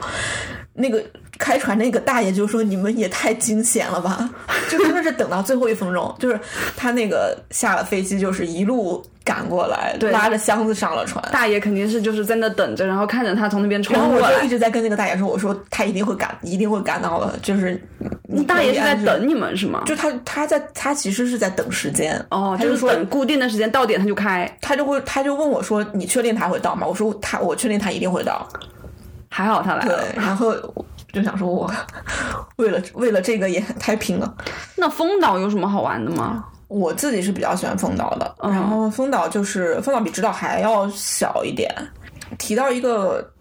[0.73, 1.01] 那个
[1.37, 4.29] 开船那个大爷就说：“你们也太惊险了吧！”
[4.69, 6.39] 就真的是等到最后一分钟， 就是
[6.75, 11.23] 他那个下了飞机，就是一路赶过来，拉着箱子上了船。
[11.31, 14.39] 大爷肯定是就是在那等着，然后看着他从那边冲然后我过来。
[14.39, 17.37] 就一直在跟那个大爷说：“我说他一定会赶，一定会赶到的。
[17.41, 17.79] 就是
[18.23, 19.83] 你大爷是在等你们是吗？
[19.85, 28.47] 就他他在他其实是在等时间哦，就是说等固定的时间到点他就开，他就会他就问我说：“你确定他会到吗？”我说：“他我确定他一定会到。
[29.29, 30.85] 还好他来”对了。，然后我
[31.15, 31.71] 就想说我
[32.57, 34.35] 为了为了这个也太拼了。
[34.75, 36.43] 那丰岛有什么好玩的吗？
[36.67, 41.73] 我自己是比较喜欢丰岛的，嗯然后丰岛就是丰岛比直岛还要小一点。
[42.37, 43.31] 提到一个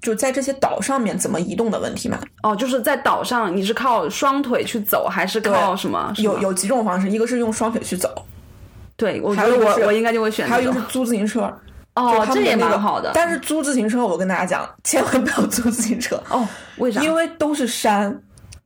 [0.00, 6.12] 就在这些岛上面怎么移动的问题嘛，哦，就是在岛上，你是靠双腿去走，还是靠什么？
[6.18, 8.08] 有有几种方式，一个是用双腿去走，
[8.96, 11.52] 对，我觉得我我应该就会选还有一个是租自行车。
[11.94, 13.10] 哦这也蛮好的。
[13.14, 16.46] 但是租自行车，我跟大家讲，千万不要租自行车，哦，
[16.78, 17.02] 为啥？
[17.02, 18.10] 因为都是山，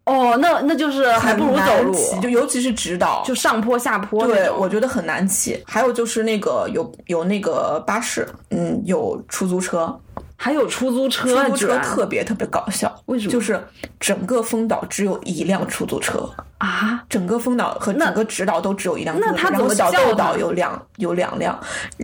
[0.05, 5.63] 哦，那那就是还不如走路，就尤其是直道，就上坡下坡对，我觉得很难骑。
[5.67, 9.99] 还有就是那个有有那个巴士，嗯，有出租车，
[10.37, 12.92] 还有出租车，出租车特别特别搞笑。
[13.07, 13.62] 为什么就是
[14.01, 17.03] 整个丰岛只有一辆出租车，啊？
[17.09, 21.59] 整个丰岛和整个直岛都只有一辆出租车，那他怎么然后小叫他豆岛有两有两辆。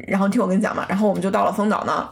[0.07, 2.09] 然后听我跟你讲嘛，然后我们就到了丰岛呢，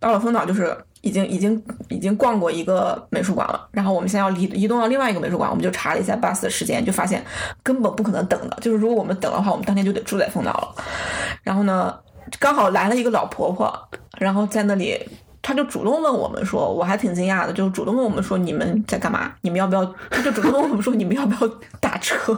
[0.00, 7.22] 到了丰岛就是已经已经已经逛过一个美术馆了，然后我们现在要移移动到另外一个美术馆，我们就查了一下 bus 的时间，就发现
[7.62, 10.74] 根本不可能等的，就是如果我们等的话，我们当天就得住在丰岛了。
[11.42, 11.94] 然后呢，
[12.40, 13.72] 刚好来了一个老婆婆，
[14.18, 15.06] 然后在那里。
[15.42, 19.32] 她就主动问我们说，我还挺惊讶的，就主动问我们说你们在干嘛？
[19.42, 19.94] 你们要不要？
[20.10, 22.32] 他就主动问我们说你们要不要打车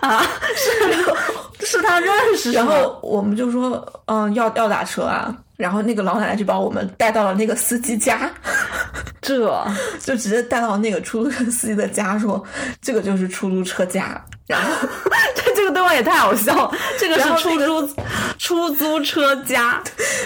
[0.00, 0.22] 啊？
[0.56, 1.66] 是？
[1.66, 5.34] 是他认识，然后我们就说，嗯，要要打车啊。
[5.62, 8.28] 然后那个老奶奶就把我们带到了那个司机家，
[9.22, 9.64] 这。
[10.02, 12.42] 就直接带到那个出租车司机的家，说
[12.80, 14.20] 这个就是出租车家。
[14.48, 14.88] 然后，
[15.36, 16.54] 这这个对话也太好笑。
[16.56, 17.94] 了，这个是出租
[18.36, 19.80] 出租车家，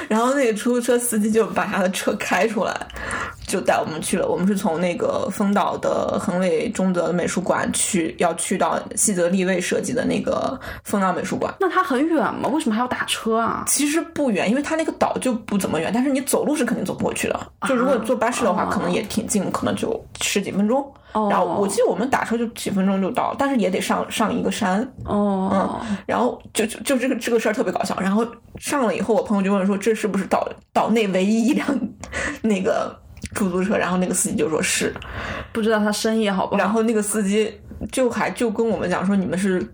[0.08, 2.74] 然后那个出租车司机就把他的车开出来，
[3.46, 4.26] 就带我们去了。
[4.26, 11.54] 我们是从那个丰岛的横尾中泽美术馆去，要去到西泽立卫设计的那个丰岛美术馆。
[11.60, 12.48] 那它很远吗？
[12.48, 13.64] 为什么还要打车啊？
[13.66, 17.40] 其实不远，因为它那个岛就不怎么远，但是你走路是肯定走不过去的。
[17.68, 20.80] 就如果坐巴士的话，哦可能也挺近，可能就十几分钟。
[21.12, 24.80] 哦然后我记得我们打车就几分钟就到，但是也得上上一个山。
[25.04, 27.96] 哦，嗯然后就就就这个这个事儿特别搞笑。
[27.98, 28.26] 然后
[28.58, 31.66] 上了以后，我朋友就问说：“这是不是岛岛内唯一一辆
[32.42, 32.94] 那个
[33.36, 34.92] 出租车？”然后那个司机就说是。
[35.52, 36.58] 不知道他生意好不好？
[36.58, 37.52] 然后那个司机
[37.92, 39.64] 就还就跟我们讲说：“你们是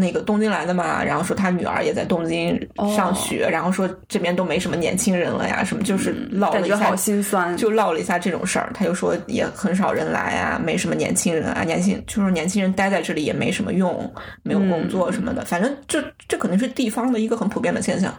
[0.00, 2.58] 那个东京来的嘛？”然后说他女儿也在东京
[2.96, 7.56] 上学，然后说这边都没什么年轻人了呀，什么就是唠了一下感觉好心酸。
[7.56, 18.12] 就唠了一下这种事儿，他就说也很少人来啊，没什么年轻人啊，年轻就是年轻人待在这里也没什么用，没有工作什么的，反正这这可能是地方的一个很普遍的现象。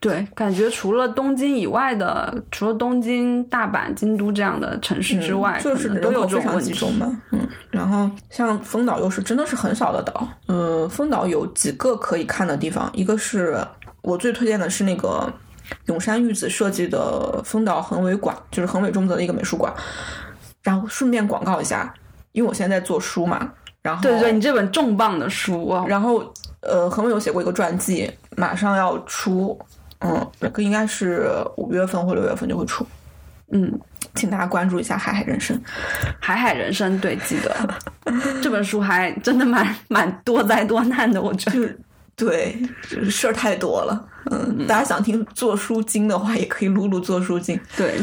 [0.00, 6.72] 对，感觉除了东京以外的，除了东京、大阪、京都这样的城市之外，嗯就是都人口非常有这种问题。
[6.72, 13.64] 集中嘛，嗯，然后像丰岛又是真的是很小的岛，嗯，丰岛有几个可以看的地方，一个是
[14.00, 15.32] 我最推荐的是那个
[15.86, 19.72] 永山玉子设计的丰岛横尾馆，就是横尾中泽的一个美术馆，
[20.62, 21.94] 然后顺便广告一下，
[22.32, 26.24] 因为我现在在做书嘛，然后对对，你这本重磅的书啊，然后
[26.60, 29.58] 呃，横尾有写过一个传记，马上要出，
[30.00, 32.86] 嗯，这个应该是五月份或六月份就会出，
[33.52, 33.80] 嗯，
[34.14, 35.56] 请大家关注一下《海海人生》。
[36.18, 37.74] 海海人生，对，记得
[38.42, 41.76] 这本书还真的蛮蛮多灾多难的，我觉得。
[42.22, 42.56] 对，
[43.10, 44.08] 事儿太多了。
[44.30, 47.58] 嗯，大家想听做书经的话，也可以录录做书经。
[47.76, 47.98] 对，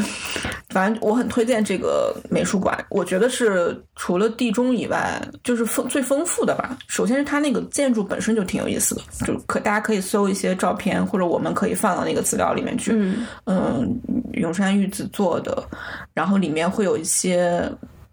[0.68, 6.76] 反正我很推荐这个美术馆，我觉得是除了地中以外，就是丰最丰富的吧。
[6.88, 12.92] 首先是它那个建筑本身就挺有意思的，就可大家可以搜一些照片，或者我们可以放到那个资料里面去。
[12.92, 14.00] 嗯嗯，
[14.34, 15.66] 永山玉子做的，
[16.12, 17.66] 然后里面会有一些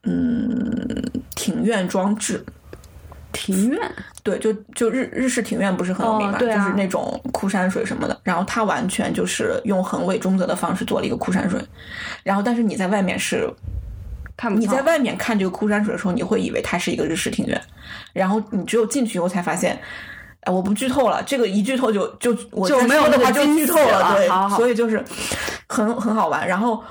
[0.03, 1.03] 嗯
[1.35, 2.41] 庭院装置。
[3.31, 3.91] 庭院，
[4.23, 8.19] 对，就就日日式庭院不是很有名嘛、哦啊就是那种枯山水什么的。
[8.23, 11.59] 然后它完全就是用横尾中则的方式做了一个枯山水，
[12.23, 13.49] 然后但是你在外面是
[14.35, 17.61] 看不到你在外面看这个枯山水的时候，你会以为它是一个日式庭院，
[18.13, 19.79] 然后你只有进去以后才发现。
[20.41, 25.03] 哎，我不剧透了，这个一剧透就就我就没有的话就剧透了，对，好好所以就是
[25.67, 26.47] 很很好玩。
[26.47, 26.81] 然后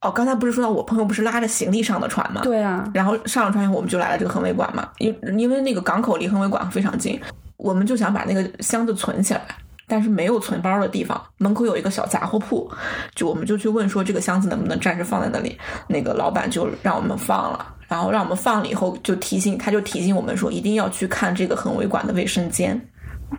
[0.00, 2.42] 哦，刚才不是说到我朋友不是拉着行李上的船吗？
[2.44, 7.20] 对啊，然后上了船以后，我们就来了这个恒伟馆嘛，因因为那个港口离恒伟馆非常近，
[7.56, 9.42] 我们就想把那个箱子存起来，
[9.88, 12.70] 但是没有存包的地方，门口有一个小杂货铺，
[13.16, 15.58] 就我们就去问说这个箱子能不能暂时放在那里，
[15.88, 22.80] 那个老板就让我们放了，然后让我们放了以后就提醒，他就提醒我们说一定要去看这个恒伟馆的卫生间。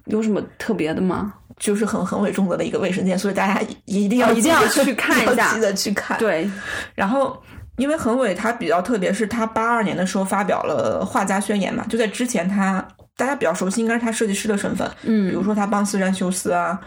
[0.05, 1.33] 有什么特别的吗？
[1.59, 6.17] 就是很很伟重的一个卫生间，所以大家一定要哦一定要去看一下 记得去看。
[6.17, 6.49] 对，
[6.95, 7.37] 然后，
[7.75, 12.83] 因为恒伟他比较特别，是他八二年的时候发表了画家宣言嘛，就在之前他
[13.17, 16.79] 大家比较熟悉，应该是他设计师的身份，嗯比如说他帮斯山修斯啊，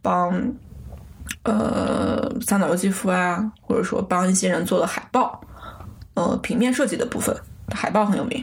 [0.00, 0.40] 帮
[1.42, 5.40] 呃三岛由纪夫啊，或者说帮一些人做了海报，
[6.14, 7.36] 呃平面设计的部分，
[7.74, 8.42] 海报很有名。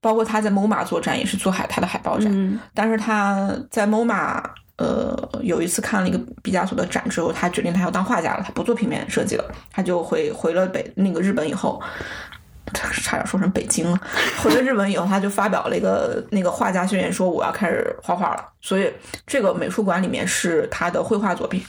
[0.00, 4.42] 包括他在 MoMA 做展也是做海他的海报展，嗯但是他在 MoMA
[4.82, 11.80] 呃有一次看了一个毕加索的展之后，他决定他要当画家了，他不做平面设计了，他就回回了北那个日本以后。
[12.72, 14.00] 差点说成北京了。
[14.42, 18.48] 回了日本以后，他就发表了一个那个画家宣言，说我要开始画画了。
[18.62, 18.90] 所以
[19.26, 21.62] 这个美术馆里面是他的绘画作品，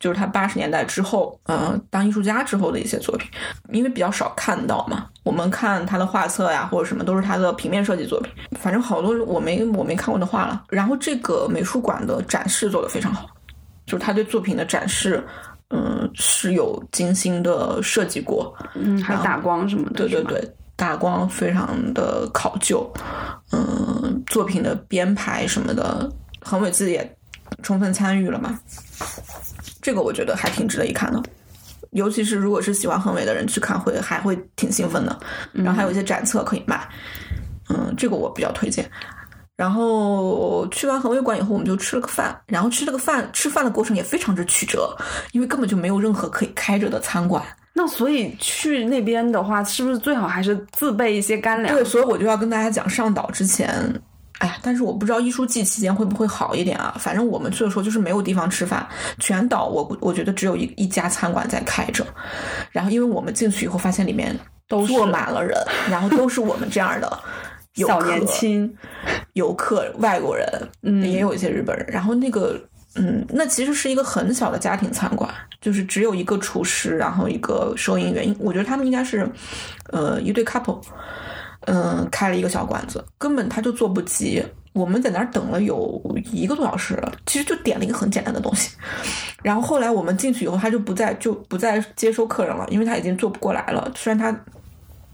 [0.00, 3.30] 就是他八十年代之后，呃，当艺术家之后的一些作品，
[3.70, 5.06] 因为比较少看到嘛。
[5.22, 8.32] 我们看他的画册呀，或者什么，都是他的平面设计作品。
[8.58, 10.64] 反正好多我没我没看过的画了。
[10.70, 13.26] 然后这个美术馆的展示做得非常好，
[13.84, 15.22] 就是他对作品的展示，
[15.68, 18.52] 嗯，是有精心的设计过。
[18.74, 22.90] 嗯，还有打光什么的，对对对，打光非常的考究，
[23.52, 26.10] 嗯，作品的编排什么的，
[26.40, 27.16] 恒伟自己也
[27.62, 28.58] 充分参与了嘛。
[29.82, 31.22] 这个我觉得还挺值得一看的，
[31.92, 35.18] 尤其是如果是喜欢恒伟的人去看会还会挺兴奋的。
[35.52, 36.88] 然后还有一些展册可以买，
[37.68, 38.88] 嗯，这个我比较推荐。
[39.56, 44.96] 然后去完恒伟馆以后，我们就吃了个饭，然后吃了个饭，吃饭的过程也非常之曲折，
[45.32, 47.42] 因为根本就没有任何可以开着的餐馆。
[47.74, 51.74] 那所以去那边的话，是不是最好还是自备一些干粮？
[51.74, 53.70] 对，所以我就要跟大家讲，上岛之前，
[54.40, 56.94] 哎呀，但是我不知道艺术季期间会不会好一点啊。
[56.98, 58.86] 反正我们去的时候就是没有地方吃饭，
[59.18, 62.06] 全岛我我觉得只有一一家餐馆在开着。
[62.70, 64.34] 然后因为我们进去以后发现里面
[64.66, 65.56] 都坐满了人，
[65.90, 67.18] 然后都是我们这样的
[67.76, 68.72] 小年轻，
[69.34, 70.46] 游客、外国人，
[70.82, 71.86] 嗯也有一些日本人。
[71.88, 72.58] 然后那个，
[72.96, 78.34] 嗯，那其实是一个很小的家庭餐馆，就是只有一个厨师，然后一个收银员。
[78.38, 79.28] 我觉得他们应该是，
[79.92, 80.80] 呃，一对 couple，
[81.66, 84.44] 嗯、开了一个小馆子，根本他就坐不急。
[84.72, 86.00] 我们在那儿等了有
[86.32, 88.70] 一个多小时了，其实就点了一个很简单的东西。
[89.42, 93.90] 然后后来我们进去以后，他就不再就不再接收客人了，因为他已经做不过来了。
[93.96, 94.32] 虽然他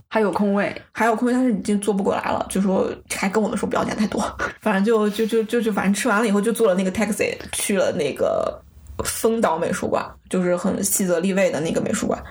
[0.07, 4.21] 还有空位，还有空位，但是已经做不过来了，就说还跟我们说不要点太多，
[4.61, 8.61] 反正就就就就就反正吃完了以后就坐了那个 taxi 去了那个
[9.03, 12.21] 丰岛美术馆，就是很细泽立卫的那个美术馆，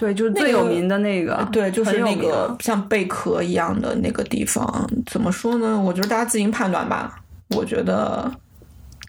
[0.00, 5.78] 对，就是最有名的那个，对，就是那个像贝壳一样的那个地方，怎么说呢？
[5.78, 7.20] 我觉得大家自行判断吧。
[7.54, 8.32] 我觉得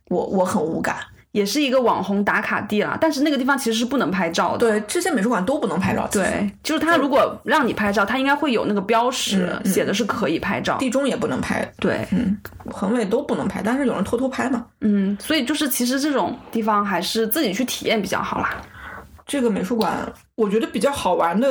[0.10, 0.98] 我我很无感，
[1.32, 2.98] 也是一个网红打卡地啦。
[3.00, 4.58] 但是那个地方其实是不能拍照的。
[4.58, 10.78] 对这些美术馆都不能拍照，对，就是他如果让你拍照，他应该会有那个标识，写的是可以拍照。
[10.78, 12.38] 地中也不能拍，对，嗯，
[12.70, 14.66] 横尾都不能拍，但是有人偷偷拍嘛。
[14.82, 18.62] 嗯，所以就是其实这种地方还是自己去体验比较好啦。
[19.32, 21.48] 这个美术馆，我觉得比较好玩的，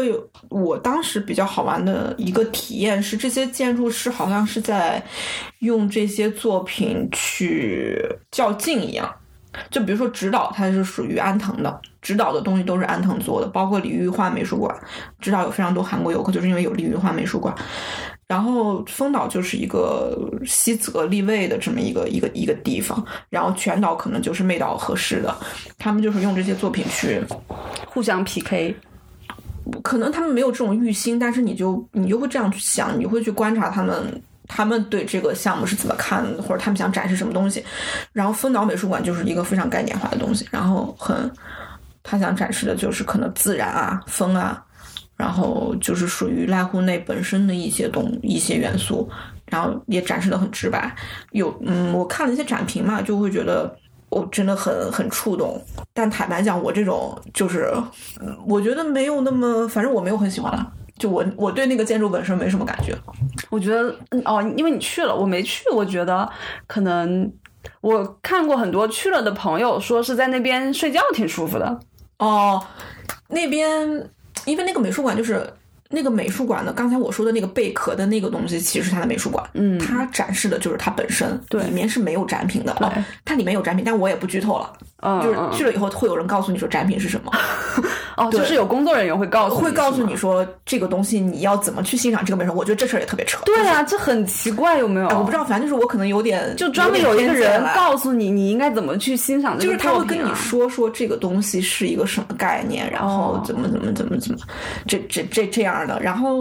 [0.50, 5.02] 我当时比较好玩的一个体验是，这些建筑师好像是在
[5.60, 7.98] 用这些作品去
[8.30, 9.10] 较劲一样。
[9.70, 14.78] 就比如说指导，它是属于安藤的，指导的东西都是安藤做的，包括李玉画美术馆，
[15.18, 17.54] 指导有非常多韩国游客，就是因为有李玉画美术馆。
[18.30, 20.16] 然后丰岛就是一个
[20.46, 25.36] 西泽立卫的这么一个一个一个地方，然后全岛可能就是妹岛合适的，
[25.76, 27.20] 他们就是用这些作品去
[27.88, 28.76] 互相 PK，
[29.82, 37.64] 可能他们没有这种欲心，但是你就你就会这样去想，你会去观察他们他们对这个项目是怎么看，或者他们想展示什么东西。
[38.12, 41.28] 然后丰岛美术馆就是一个非常概念化的东西，然后很
[42.04, 44.64] 他想展示的就是可能自然啊、风啊，
[45.20, 49.06] 然后就是属于濑户内本身的一些东一些元素，
[49.50, 50.90] 然后也展示的很直白。
[51.32, 53.76] 有嗯，我看了一些展评嘛，就会觉得。
[54.10, 55.56] 我真的很很触动，
[55.94, 57.72] 但坦白讲，我这种就是，
[58.20, 60.72] 嗯我觉得没有那么，反正我没有很喜欢了。
[60.98, 62.92] 就我我对那个建筑本身没什么感觉。
[63.50, 66.28] 我觉得嗯哦，因为你去了，我没去，我觉得
[66.66, 67.32] 可能
[67.80, 71.78] 我看过很多去了的朋友说是在那边睡觉挺舒服的。
[72.18, 72.60] 哦，
[73.28, 74.10] 那边
[74.44, 75.52] 因为那个美术馆就是
[75.90, 79.44] 那个美术馆的，刚才我说的那个贝壳的那个东西，其实是它的美术馆。
[79.54, 82.74] 嗯它展示的就是它本身，对里面是没有展品的。
[82.78, 82.92] 对哦，
[83.24, 84.72] 它里面有展品，但我也不剧透了。
[85.02, 87.32] 嗯，就是嗯去了以后，会有人告诉你说展品是什么，
[88.16, 92.54] 哦，就是有工作人员会告诉会告诉你说这个东西你要怎么去欣赏这个美术。
[92.54, 93.40] 我觉得这事儿也特别扯。
[93.44, 95.08] 对啊，这很奇怪，有没有？
[95.08, 100.30] 哎，我不知道，反正就是我可能有点，就专门有一个人告诉你，你应该怎么去欣赏这就是他会跟你。
[100.34, 104.38] 说说这个东西是一个什么概念，然后哦怎么怎么怎么怎么，
[104.86, 106.00] 这这这这样的。
[106.00, 106.36] 然后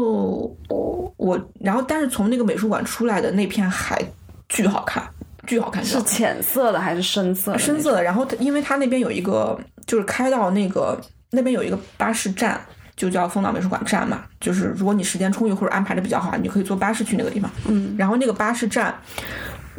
[0.67, 4.01] 我我，然后但是从那个美术馆出来的那片海
[4.47, 5.03] 巨好看，
[5.47, 7.59] 巨好看，是浅色的还是深色的？
[7.59, 8.03] 深色的。
[8.03, 10.99] 然后它因为它那边有一个，就是开到那个
[11.31, 12.59] 那边有一个巴士站。
[12.99, 17.49] 就叫丰岛美术馆站嘛，就是如果你时间充裕或者安排的比较好，你可以坐巴士去那个地方。
[17.65, 18.93] 嗯，然后那个巴士站，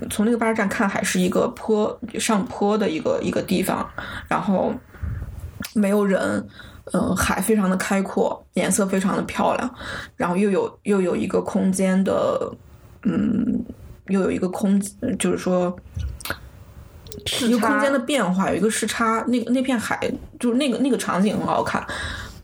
[0.08, 3.86] 从那个巴士站看海是一个坡上坡的一个一个地方，
[4.26, 4.72] 然后
[5.74, 6.42] 没有人，
[6.92, 9.74] 嗯、海非常的开阔，颜色非常的漂亮，
[10.16, 12.52] 然后又有又有一个空间的，
[13.02, 13.64] 嗯，
[14.08, 14.80] 又有一个空，
[15.18, 15.76] 就是说。
[17.42, 21.84] 一个空间的变化，有一个视差，那个那片海就是那个那个场景很好看，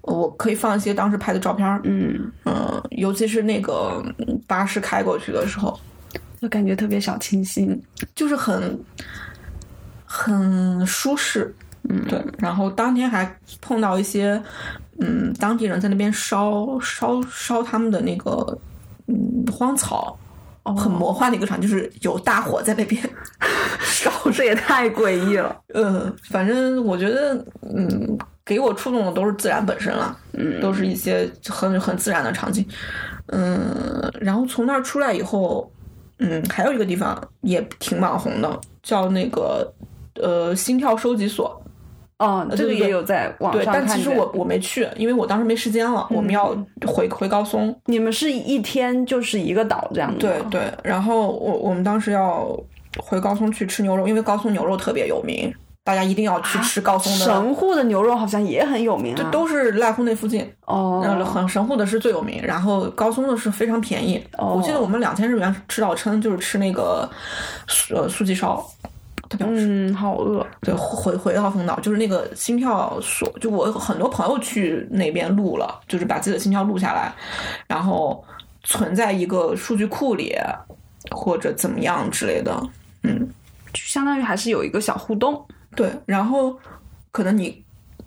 [0.02, 5.78] 我可以放一些当时拍的照片儿，嗯，嗯，尤其是那个嗯巴士开过去的时候，
[6.42, 7.80] 就感觉特别小清新。
[8.14, 8.78] 就是很
[10.04, 11.54] 很舒适，
[11.88, 12.22] 嗯，对。
[12.38, 14.40] 然后当天还碰到一些，
[15.00, 18.58] 嗯，当地人在那边烧烧烧他们的那个
[19.06, 20.18] 嗯荒草，
[20.76, 23.02] 很魔幻的一个场景，就是有大火在那边
[23.80, 25.56] 烧这也太诡异了。
[25.74, 32.66] 呃， 反正我觉得，嗯，给我触动的都是自然本身了，嗯，都是一些很很自然的场景，
[33.28, 35.70] 嗯，然后从那儿出来以后，
[36.18, 39.72] 嗯，还有一个地方也挺网红的，叫那个
[40.14, 41.60] 呃心跳收集所，
[42.18, 46.56] 哦，这个对对也有在网对，上看见但其实我我没去，因为我当时没时间了，我们要
[46.86, 50.18] 回回高松，你们是一天就是一个岛这样的？
[50.18, 52.58] 对对，然后我我们当时要
[52.98, 55.52] 回高松去吃牛肉，因为高松牛肉特别有名，
[55.84, 57.24] 大家一定要去吃高松的。
[57.26, 59.30] 神户的牛肉好像也很有名啊。
[59.30, 64.18] 都是濑户那附近，哦，呃，很神户的是最有名，然后高松的是非常便宜。
[64.38, 67.06] 哦我记得我们两千日元吃到撑，就是吃那个
[67.94, 68.66] 呃素鸡烧，
[69.28, 69.66] 特别好吃。
[69.66, 70.46] 嗯，好饿。
[70.60, 77.12] 对，回回到丰岛，就是那个心跳所，就我有很多朋友去那边录了，就是把自己的心跳录下来，
[77.66, 78.24] 然后
[78.64, 80.34] 存在一个数据库里，
[81.10, 82.60] 或者怎么样之类的。
[83.02, 83.28] 嗯，
[83.72, 85.44] 就相当于还是有一个小互动。
[85.74, 86.56] 对，然后
[87.12, 87.62] 可能你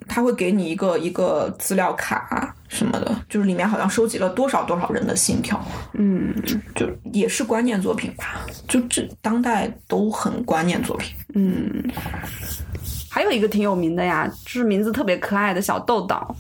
[0.10, 6.34] 他会给你一个一个资料卡什么的，就是里面好像收集了多少多少人的心跳，嗯
[6.76, 11.16] 就也是观念作品吧，就这当代都很观念作品。
[11.36, 11.84] 嗯，
[13.10, 16.36] 还有一个挺有名的呀，就是名字特别可爱的小豆岛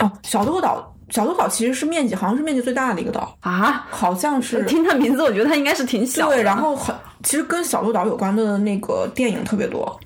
[0.00, 3.86] 哦，小豆岛，小豆岛其实是面积好像是面积最大的一个岛，啊。
[3.90, 6.36] 好像是听它名字，我觉得它应该是挺小的。
[6.36, 9.98] 对，然后很其实跟小豆岛有关的那个电影特别多。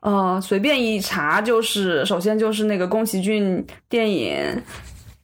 [0.00, 4.62] 呃，随便一查就是，首先就是那个宫崎骏电影，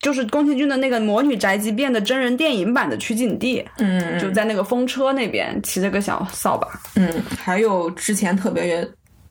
[0.01, 6.69] 就是宫崎骏的那个《魔女宅急便》的真人电影版的取景地，嗯就在那个风车那边骑着个小扫把。
[6.95, 8.87] 嗯，还有之前特别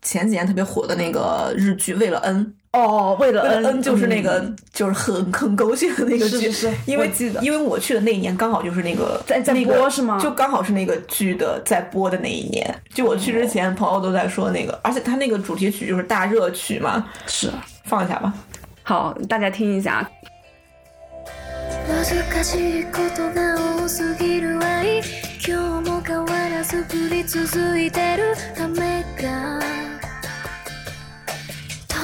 [0.05, 2.45] 前几年特别火的那个日剧《为了恩》。
[2.77, 12.75] 哦，为了为了恩恩就是那个，就是很 很狗血的那个剧，是是是因为记得因为我去的那一年刚好就是那个在在那个播是吗就刚好是那个剧的在播的那一年。
[12.93, 17.49] 就我去之前，朋友都在说那个，而且他那个主题曲就是大热曲嘛，是
[17.85, 18.33] 放一下吧。
[18.83, 20.05] 好，大家听一下。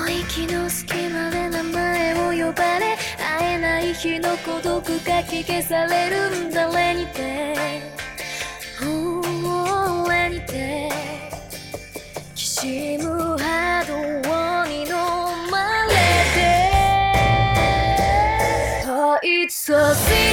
[0.09, 7.81] 息の隙間で名前を呼ばれ会えない日の孤独かき消される誰にて。
[8.81, 10.89] 俺にて。
[12.35, 14.93] きしむ波動に飲
[15.51, 15.93] まれ
[16.33, 16.39] て
[18.87, 20.30] Oh, it's so city 何かを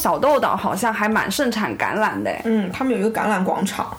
[0.00, 3.94] 小豆岛好像还蛮盛产橄榄的，嗯，他们有一个橄榄广场。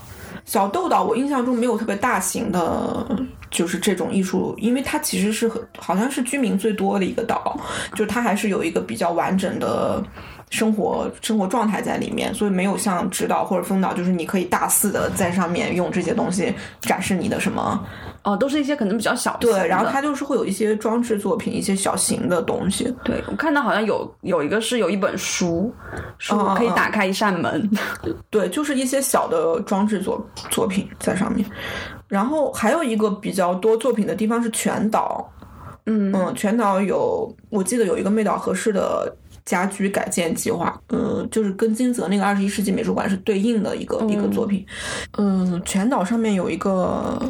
[0.46, 3.06] 小豆岛我印象中没有特别大型的，
[3.52, 7.56] 就是这种艺术，因为它其实是很好像是居民最多的一个岛，
[7.94, 10.04] 就它还是有一个比较完整的
[10.50, 17.86] 生活生活状态在里面，所以没有像直岛或者丰岛，就是你可以大肆的在上面用这些东西展示你的什么。
[18.24, 22.94] 哦，都是一些可能比较小型的对，然后它就是会有一些装置作品，一些小型的东西。
[23.04, 25.74] 对我看到好像有有一个是有一本书，
[26.20, 27.68] 书可以打开一扇门，
[28.30, 31.44] 对，就是一些小的装置作作品在上面。
[32.08, 35.28] 然后还有一个比较多作品的地方是全岛，
[35.86, 39.12] 嗯嗯，全岛有我记得有一个妹岛合适的
[39.46, 44.66] 家居改建计划，嗯，就是跟金泽那个二十一世纪美术馆是对应的一个、一个作品。
[45.18, 47.22] 嗯，全岛上面有一个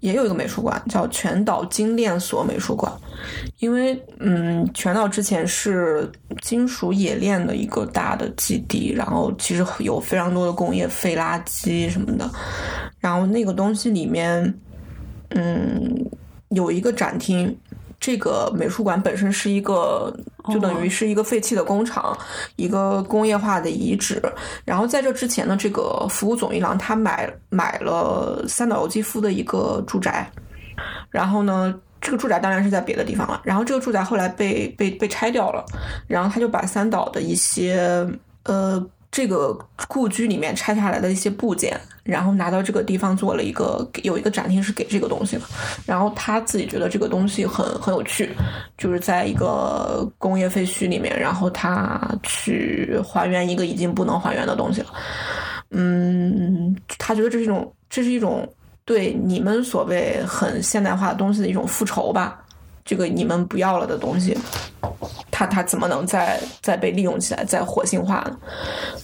[0.00, 2.92] 也有一个美术馆叫全岛精炼所美术馆，
[3.58, 6.10] 因为嗯，全岛之前是
[6.42, 12.30] 金属冶炼的一个大的基地，然后其实有非常多的工业废垃圾什么的，
[12.98, 14.54] 然后那个东西里面，
[15.30, 16.04] 嗯，
[16.48, 17.56] 有一个展厅。
[18.02, 20.10] 这个美术馆本身是一个，
[20.48, 22.16] 就等于是一个废弃的工厂，
[22.56, 24.22] 一个工业化的遗址。
[24.64, 30.30] 然后在这之前呢，这个服务总一郎他买买了三岛由纪夫的一个住宅，
[31.10, 33.40] 然后呢，这个住宅当然是在别的地方了。
[33.44, 35.64] 然后这个住宅后来被被被拆掉了，
[36.06, 38.08] 然后他就把三岛的一些
[38.44, 39.52] 呃这个
[39.88, 45.42] 故居里面拆下来的一些部件，然后拿到这个地方做了一个有一个展厅是给这个东西的。
[45.84, 48.30] 然后他自己觉得这个东西很很有趣，
[48.78, 54.88] 就是在一个工业废墟里面，然后他去还原一个已经不能还原的东西了。
[55.70, 58.48] 嗯，他觉得这是一种，这是一种
[58.84, 62.40] 对你们所谓很现代化的东西的一种复仇吧。
[62.84, 64.36] 这个你们不要了的东西，
[65.30, 68.36] 它它怎么能再再被利用起来，再活性化呢？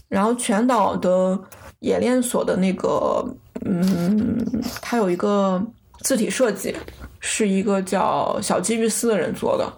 [0.08, 1.38] 然后全岛的
[1.80, 3.24] 冶炼所的那个，
[3.64, 4.36] 嗯，
[4.80, 5.62] 它有一个
[6.00, 6.74] 字体设计，
[7.20, 9.72] 是一个叫小基玉斯的人做的。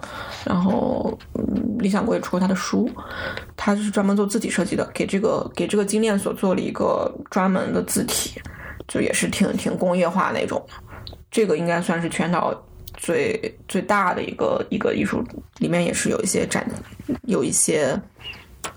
[0.44, 2.88] 然后，嗯，理想国也出过他的书，
[3.56, 8.40] 他是专门做字体设计的，给这个给这个精炼所做了一个专门的字体，
[8.86, 10.64] 就也是挺挺工业化那种。
[11.30, 12.54] 这个应该算是全岛
[12.98, 15.24] 最最大的一个一个艺术，
[15.58, 16.68] 里面也是有一些展，
[17.22, 17.98] 有一些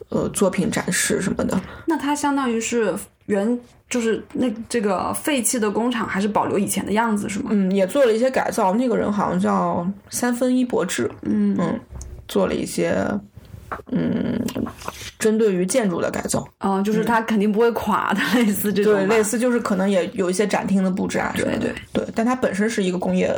[0.10, 1.60] 呃作品展示什么的。
[1.86, 2.96] 那它相当于是
[3.26, 3.60] 原
[3.90, 7.50] 就是那这个废弃的工厂还是保留以前的样子是吗？
[7.52, 8.74] 嗯，也做了一些改造。
[8.76, 11.80] 那个人好像叫三分一博志，嗯嗯，
[12.28, 13.06] 做了一些
[13.92, 14.40] 嗯
[15.20, 16.48] 针对于建筑的改造。
[16.60, 18.94] 哦，就是它肯定不会垮的，类似这种。
[18.94, 21.60] 对，类似就是可能也有一些展厅的布置啊什么的。
[21.60, 23.34] 对对但它本身是一个工业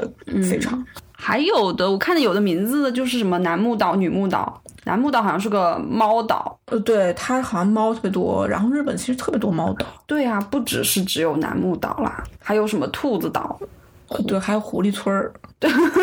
[0.49, 0.83] 废厂。
[1.11, 4.61] 还有的，我看的有的名字的就是什么楠木岛、女木岛。
[4.85, 6.59] 楠木岛好像是个猫岛。
[6.65, 9.85] 呃，对，它好像猫特别多，然后日本其实特别多猫岛。
[10.05, 13.57] 对啊，不只是只有楠木岛啦，还有什么兔子岛，
[14.09, 15.31] 呃对，还有狐狸村儿。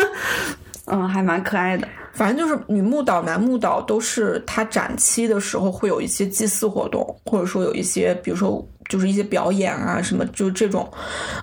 [0.85, 1.87] 嗯，还蛮可爱的。
[2.13, 10.89] 反正就是女木岛、男木岛都是它展期的时候会有一些祭祀活动，或者说有一些，比如说就是一些表演啊什么，就这种，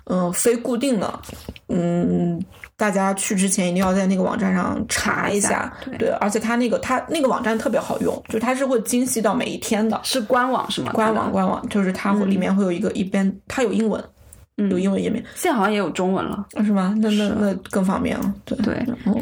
[0.05, 1.19] 嗯、非固定的，
[1.69, 2.39] 嗯，
[2.77, 10.91] 大家去之前一定要在那个网站上查一下，对而且它那个它那个网站特别好用，就它是会精细到每一天的，是官网是吗？
[10.93, 14.03] 官网官网就是它会里面会有一个一边它有英文，
[14.55, 16.45] 有英文页面，现在好像也有中文了。
[16.57, 16.93] 是吗？
[16.99, 19.19] 那那那更方便了，对对然后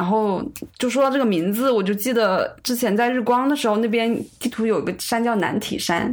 [0.00, 0.42] 然后
[0.78, 6.10] 就说到这个名字，我就记得之前在日光的时候，那边地图有一个山叫南体山，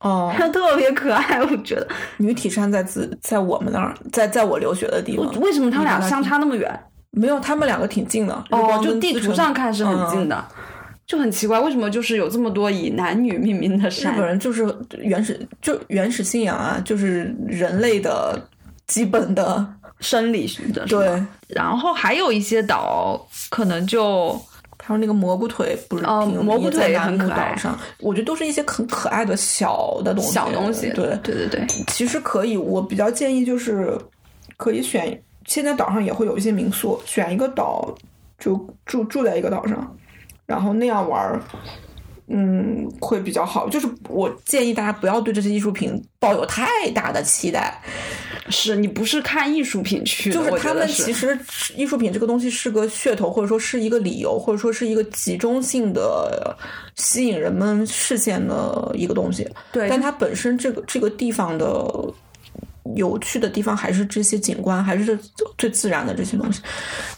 [0.00, 1.86] 哦，它 特别可爱，我觉得。
[2.16, 6.80] 女体山在自在我们那儿，在在我留学的地方，为什么他们俩相差那么远？
[7.10, 8.32] 没有，他们两个挺近的。
[8.50, 10.48] 哦，就地图上看是很近嗯的，
[11.06, 14.16] 就很奇怪，为什么就是有这么多以男女命名的山日？
[14.16, 18.42] 本人就是原始，就原始信仰啊，就是人类的
[18.86, 21.02] 基本的生理的是吧？
[21.04, 21.22] 对。
[21.48, 24.32] 然后还有一些岛可能就
[24.82, 27.54] 还有那个蘑菇腿，不是哦蘑菇腿也很可爱。
[27.56, 33.98] 上，我觉得都是一些很可爱的小的东西，小东西，对，对对对，其实可以，我比较建议就是
[34.56, 37.94] 可以选，现在岛上也会有一些民宿，选一个岛
[38.38, 38.54] 就
[38.86, 39.96] 住住在一个岛上，
[40.46, 41.40] 然后那样玩儿，
[42.28, 43.68] 嗯，会比较好。
[43.68, 47.82] 就是我建议大家不要对这些艺术品抱有太大的期待，
[48.50, 51.38] 是你不是看艺术品去的，就是他们其实
[51.76, 56.56] 艺术品这个东西是个噱头，或者说是一个理由，或者说是一个集中性的
[56.96, 59.48] 吸引人们视线的一个东西。
[59.72, 61.66] 对但它本身这个这个地方的
[62.96, 65.18] 有趣的地方还是这些景观，还是
[65.56, 66.60] 最自然的这些东西，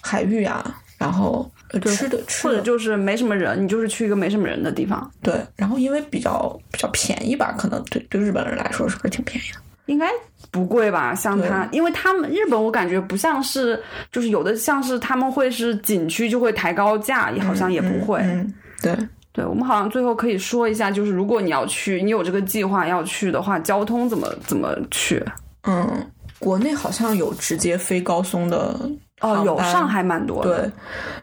[0.01, 9.61] 海域啊，然后呃吃的吃的或者就是没什么人，你就是去一个没什么人的地方，对，然后因为比较比较便宜吧，可能对对日本人来说是不是挺便宜的？
[9.91, 10.09] 应该
[10.53, 11.13] 不贵吧？
[11.13, 13.83] 像它，因为他们日本我感觉不像是，
[14.13, 18.21] 就是有的像是他们会是景区就会抬高价，也好像也不会。
[18.21, 18.97] 嗯，对，
[19.33, 25.21] 对，我们好像最后可以说一下，就是如果你要去，你有这个计划要去的话，交通怎么怎么去？
[25.65, 26.07] 嗯，
[26.39, 28.79] 国内好像有直接飞高松的
[29.21, 30.63] 哦，有上海蛮多的。
[30.63, 30.73] 对，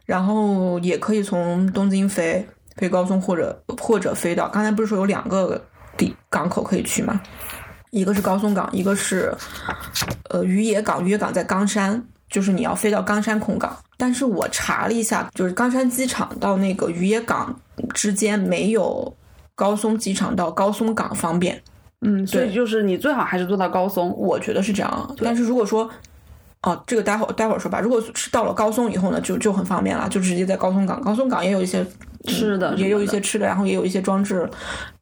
[0.05, 2.45] 然后也可以从东京飞
[2.75, 5.61] 飞高松，或者或者飞到刚才不是说有两个
[5.95, 7.21] 地港口可以去吗？
[7.91, 9.33] 一个是高松港，一个是
[10.29, 13.75] 呃渔野港，渔野港在冈山，就是你要飞到冈山空港。
[13.97, 17.57] 但是我查了一下，就是冈山机场到那个渔野港
[17.93, 19.15] 之间没有
[19.55, 21.61] 高松机场到高松港方便。
[22.01, 24.15] 嗯，所以就是你最好还是坐到高松。
[24.15, 25.15] 我觉得是这样。
[25.17, 25.89] 但是如果说，
[26.67, 27.79] 哦，这个待会儿待会儿说吧。
[27.79, 30.99] 如果是到了高松以后呢，就就很方便了，就直接在高松港。
[31.01, 31.87] 高松港也有一些嗯
[32.27, 34.49] 吃的也有一些吃的，然后也有一些装置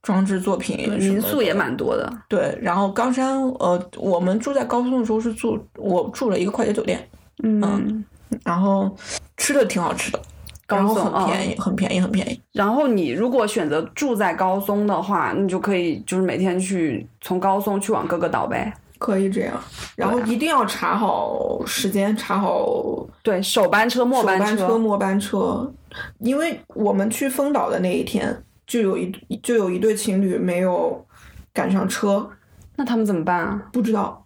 [0.03, 2.07] 装置作品民宿也蛮多的。
[2.30, 2.55] 对。
[2.61, 7.09] 然后冈山，呃，我们住在高松的时候是住我住了一个快捷酒店，
[7.41, 8.05] 嗯，
[8.43, 8.95] 然后
[9.38, 10.22] 吃的挺好吃的，
[10.68, 12.39] 高然后松很便宜，很便宜，很便宜。
[12.51, 18.72] 然后你如果选择住在高松的话，你就可以就是每天去从高松去往各个岛呗。
[19.06, 19.53] 可以这样，
[19.95, 25.72] 然后一定要查好时间，查好对，首班车、末班车，车、末班车，
[26.18, 28.36] 因为我们去丰岛的那一天，
[28.66, 29.12] 就有一
[29.43, 31.06] 就有一对情侣没有
[31.53, 32.28] 赶上车，
[32.76, 33.62] 那他们怎么办啊？
[33.72, 34.26] 不知道，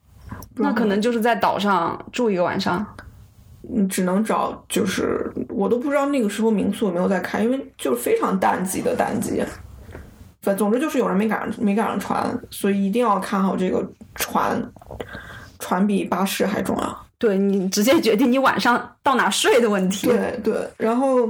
[0.55, 2.85] 不知道那可能就是在岛上住一个晚上。
[3.61, 9.43] 你只能找，就是我都不知道那个时候民宿有没有在开，因为就是非常淡季的淡季。
[10.49, 14.61] 反总之就是有人没赶上没赶上船，所以一定要看好这个船，
[15.59, 17.05] 船比巴士还重要。
[17.17, 20.07] 对你直接决定你晚上到哪睡的问题。
[20.07, 21.29] 对对，然后，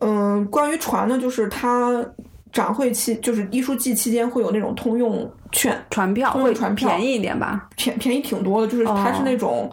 [0.00, 2.02] 嗯、关于船呢，就是它
[2.50, 7.68] 展会期，就是艺术季期间会有那种通用券，船票会通用船票便宜一点吧？
[7.76, 9.70] 便便宜挺多的，就是它是哦那种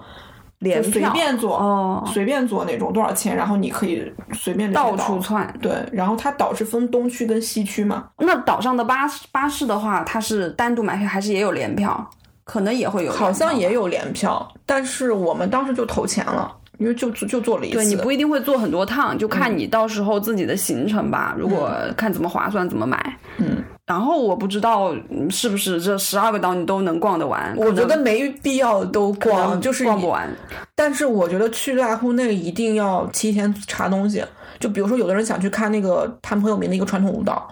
[0.60, 5.54] 联票随便坐，哦，随便坐那种，多少钱，然后你可以随便到处窜。
[5.62, 12.10] 对，然后它岛是分东区跟西区嘛，那岛上的巴士巴士的话，它是单独买票还是也有联票？
[12.44, 17.76] 可能也会有好像也有联票，但是我们当时就投钱了，因为就就就做了一次。
[17.76, 21.36] 对你不一定会坐很多趟，就看你到时候自己的行程吧。
[21.36, 23.18] 如果看怎么划算怎么买。
[23.40, 27.56] 嗯，然后我不知道嗯是不是这十二个岛你都能逛得完。
[27.56, 30.28] 我觉得没必要都逛，就是逛不完。
[30.74, 34.24] 但是我觉得去濑户内一定要提前查东西，
[34.60, 37.48] 就比如说有的人想去看那个他们很有名的一个传统舞蹈。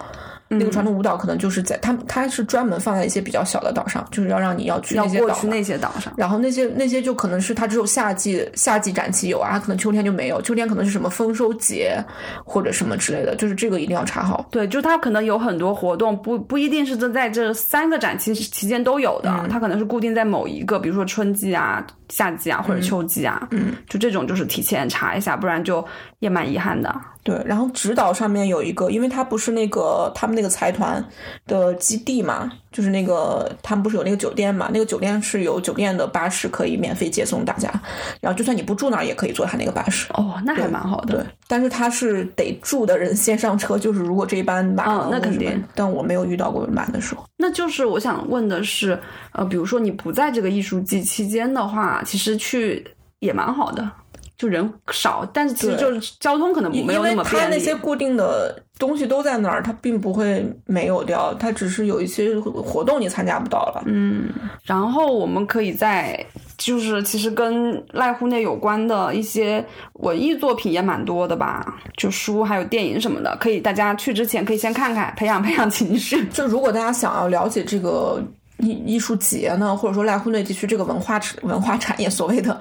[0.50, 5.36] 那个传统舞蹈可能就是在他们，它是专门放在一些比较小的岛上，就是要让你要去要那些岛上。
[5.36, 6.14] 过去那些岛上。
[6.16, 11.98] 然后那些那些就可能是它只有夏季夏季展期有啊，它可能秋天就没有，秋天可能是什么丰收节
[12.46, 14.48] 或者什么之类的，就是这个一定要查好。
[14.52, 25.84] 对，就它可能有很多活动，不不一定是这在这三个展期期间都有的，嗯它可能是固定在某一个，比如说春季啊、夏季啊或者秋季啊，嗯，就这种就是提前查一下，不然就
[26.20, 26.94] 也蛮遗憾的。
[27.24, 31.04] 对，然后直岛上面有一个，因为它不是那个他们那个财团
[31.48, 37.72] 的基地嘛，就是那个他们不是有那个酒店嘛，那个酒店是有酒店的巴士可以免费接送大家，
[38.20, 40.12] 然后就算你不住那儿也可以坐他那个巴士。
[40.14, 41.16] 哦，那还蛮好的。
[41.16, 47.24] 对，但是他是得住的人先上车，就是如果这一班满了，嗯那肯定但我没有遇到过满的时候。
[47.38, 49.00] 那就是我想问的是，
[49.32, 52.86] 呃，比如说你不在这个艺术季期间的话，其实去
[53.20, 53.90] 也蛮好的，
[54.38, 57.56] 就人少，但是其实就是交通可能没有那因为它么便利。
[57.56, 63.84] 那些固定的东西都在那儿，它并不会没有掉，它只是有一些活动你参加不到了。
[63.86, 64.30] 嗯，
[64.64, 66.26] 然后我们可以在
[66.58, 69.64] 就是其实跟濑户内有关的一些
[69.94, 76.26] 文艺作品也蛮多的吧，就书还有电影什么的，可以大家去之前可以先看看，培养培养情绪。
[76.34, 78.22] 就如果大家想要了解这个
[78.58, 82.60] 艺艺术节呢，或者说濑户内地区这个文化产文化产业，所谓的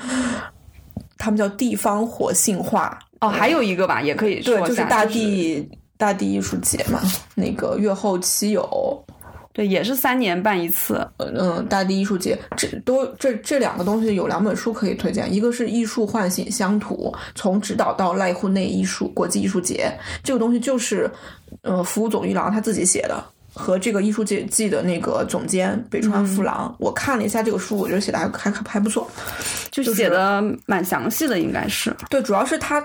[1.23, 7.01] 他们叫地方活性化哦，还有一个吧，也可以说对，就是大地、大地艺术节嘛，
[7.37, 9.05] 那个月后期有。
[9.55, 11.07] 对，也是三年办一次。
[11.19, 19.93] 嗯，大地艺术节，这都这这两个东西有两本书可以推荐，一个是《艺术唤醒乡土：从指导到濑户内艺术国际艺术节》，
[20.25, 21.09] 这个东西就是，
[21.61, 23.23] 呃，服务总一郎他自己写的，
[23.55, 29.09] 和这个艺术界季的那个总监北川富郎，我看了一下这个书，我觉得写的还还还不错。
[29.71, 31.95] 就写的蛮详细的，应该是。
[32.11, 32.83] 对，主要是他，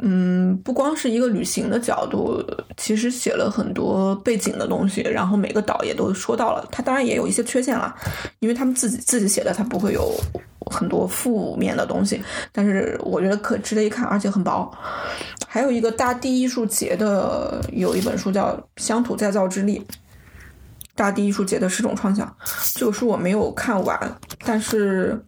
[0.00, 2.42] 嗯，不光是一个旅行的角度，
[2.78, 6.66] 其实写了很多背景的东西，然后每个岛也都说到了。
[6.72, 7.94] 他当然也有一些缺陷啦，
[8.38, 10.14] 因为他们自己自己写的，他不会有
[10.70, 14.72] 很多负面的东西，但是我觉得可值得一看，而且很薄。
[15.46, 19.78] 还有一个大地艺术节的有一本书叫《乡土再造之力》，
[21.00, 22.30] 大地艺术节的十种创想。
[22.74, 23.98] 这个书我没有看完，
[24.44, 25.18] 但是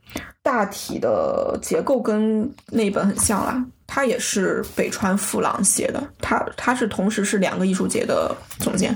[0.43, 3.65] 大体的结构跟那本很像啦。
[3.87, 8.95] 他也是北川富朗写的，他他是同时是两个艺术节的总监，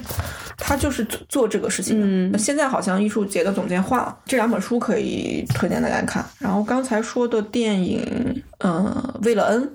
[0.59, 2.07] 他就是做做这个事情的。
[2.07, 6.25] 嗯现在好像艺术节的总监换了，这两本书可以推荐大家看。
[6.39, 9.71] 然后刚才说的电影，呃，为了恩，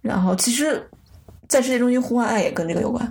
[0.00, 0.86] 然后其实，
[1.48, 3.02] 在世界中心呼唤爱也跟这个有关，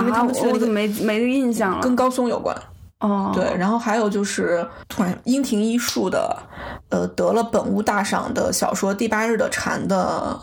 [0.00, 1.82] 因为他啊，们去了一个我怎么没没印象了？
[1.82, 2.56] 跟高松有关。
[3.04, 6.34] 哦，对，然后还有就是突然樱庭一树的，
[6.88, 10.40] 呃，得了本屋大赏的小说《第八日的蝉》的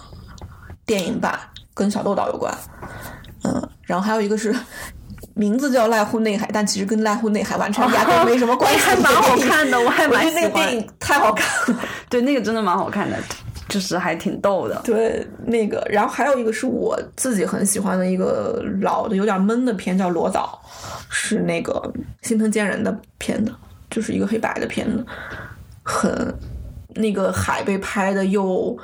[0.85, 1.39] 电影版，
[1.73, 2.53] 跟小豆岛有关。
[3.43, 4.55] 嗯，然后还有一个是
[5.33, 10.43] 名字叫濑户内海，但其实跟濑户内海完全压根没什么关系， 还蛮好看的，我还蛮喜欢。
[10.43, 11.81] 个电影太好看了。
[12.09, 13.17] 对，那个真的蛮好看的，
[13.71, 14.81] 就是还挺逗的。
[14.83, 20.59] 对，那个，然后还有一个是我自己很喜欢的一个老的有点闷的片，叫《罗导》，
[21.09, 21.81] 是那个
[22.21, 23.55] 心疼贱人的片子，
[23.89, 25.05] 就是一个黑白的片子，
[25.83, 26.35] 很
[26.95, 28.77] 那个海被拍的又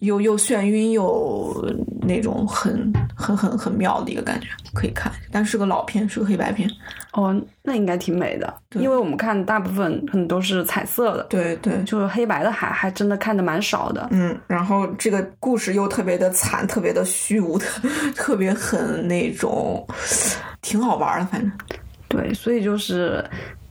[0.00, 6.68] 又又眩晕又那种很很很很妙的一个感觉，可以看，但是个老片，是个黑白片。
[7.12, 14.06] 哦，那应该挺美的，因为我们看大部分可能都是彩色的，对对，就是黑白的还还真的看的蛮少的。
[14.10, 17.64] 嗯，然后这个故事又特别的惨，特别的虚无的，
[18.14, 19.86] 特别很那种，
[20.60, 21.50] 挺好玩的，反正。
[22.08, 23.24] 对，所以就是，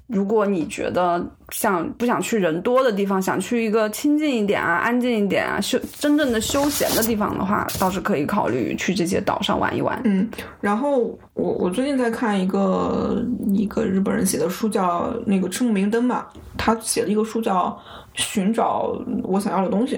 [0.08, 10.00] 如果你觉得想不想去人多的地方，想去一个清静一点啊、安静一点啊、休真正的休闲的地方的话，倒是可以考虑去这些岛上玩一玩。
[10.06, 10.30] 嗯，
[10.62, 17.70] 然后我我最近在看一个一个日本人写的书，叫那个赤木明灯吧，他写了一个书叫
[18.22, 19.96] 《寻找我想要的东西》，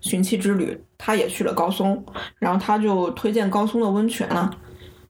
[0.00, 0.80] 寻气之旅。
[1.00, 2.04] 他也去了高松，
[2.40, 4.50] 然后他就推荐高松的温泉了，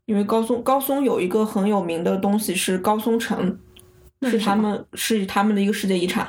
[0.05, 3.59] 因为高松高松有一个很有名的东西是高松城，
[4.23, 6.27] 是他们是他们的一个世界遗产，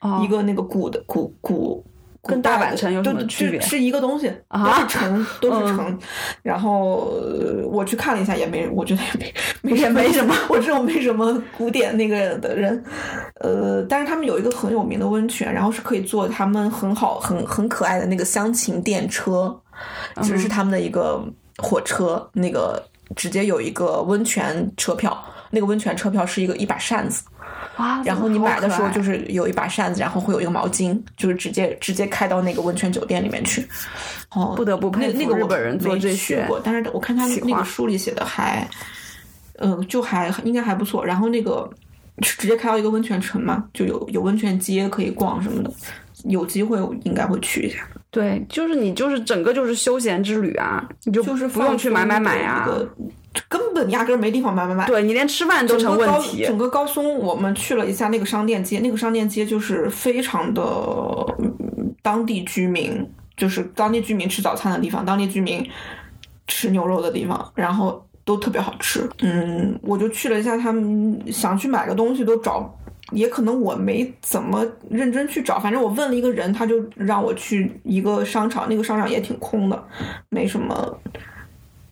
[0.00, 1.84] 哦一个那个古的古古。
[2.24, 5.98] 古跟大阪城有什么对区别是是一个东西，啊都是城，都是嗯城。
[6.40, 12.80] 然后呃我去看了一下，也没，我觉得也没没也没什么我这种没什么古典那个的人，
[13.40, 19.60] 呃，但是他们有一个很有名的温泉，然后是可以坐他们很好、很很可爱的那个乡情电车，
[20.22, 21.20] 只是他们的一个
[21.58, 22.80] 火车，那个
[23.16, 25.20] 直接有一个温泉车票，
[25.50, 27.24] 那个温泉车票是一个一把扇子。
[27.78, 33.66] 哇，然后你买的时候就是有一把扇子，然后会有一个毛巾，就是直接直接开到那个温泉酒店里面去。
[34.30, 38.68] 哦，不得不佩服那那个我日本人做没这些去过，但是我看他那个书里写的还，
[39.58, 41.04] 嗯、就还应该还不错。
[41.04, 41.68] 然后那个
[42.20, 45.70] 直接开到一个温泉城嘛，就有有温泉街可以逛什么的，
[46.24, 47.78] 有机会我应该会去一下。
[48.12, 52.68] 对，就是你就是整个就是休闲之旅啊，你就就是不用去买买买啊，啊，
[53.48, 54.86] 根本压根儿没地方买买买。
[54.86, 56.44] 对你连吃饭都成问题。
[56.44, 60.62] 整个高松，我们去了一下那个商店街，那个商店街就是非常的、
[61.38, 61.50] 嗯
[62.02, 65.64] 当地居民，就是当地居民吃早餐的地方，当地居民
[66.48, 69.08] 吃牛肉的地方，然后都特别好吃。
[69.20, 72.76] 嗯，我就去了一下，他们想去买个东西都找。
[73.12, 79.84] 也可能我没怎么认真去找，反正我问了一个人，他就让我去一个商场，那个商场也挺空的，
[80.28, 80.98] 没什么，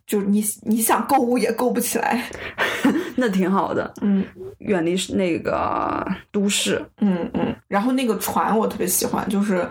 [0.06, 2.24] 就是你你想购物也购不起来。
[3.16, 4.24] 那挺好的，嗯，
[4.60, 6.82] 远离那个都市。
[7.00, 9.68] 嗯嗯，然后那个船我特别喜欢，就是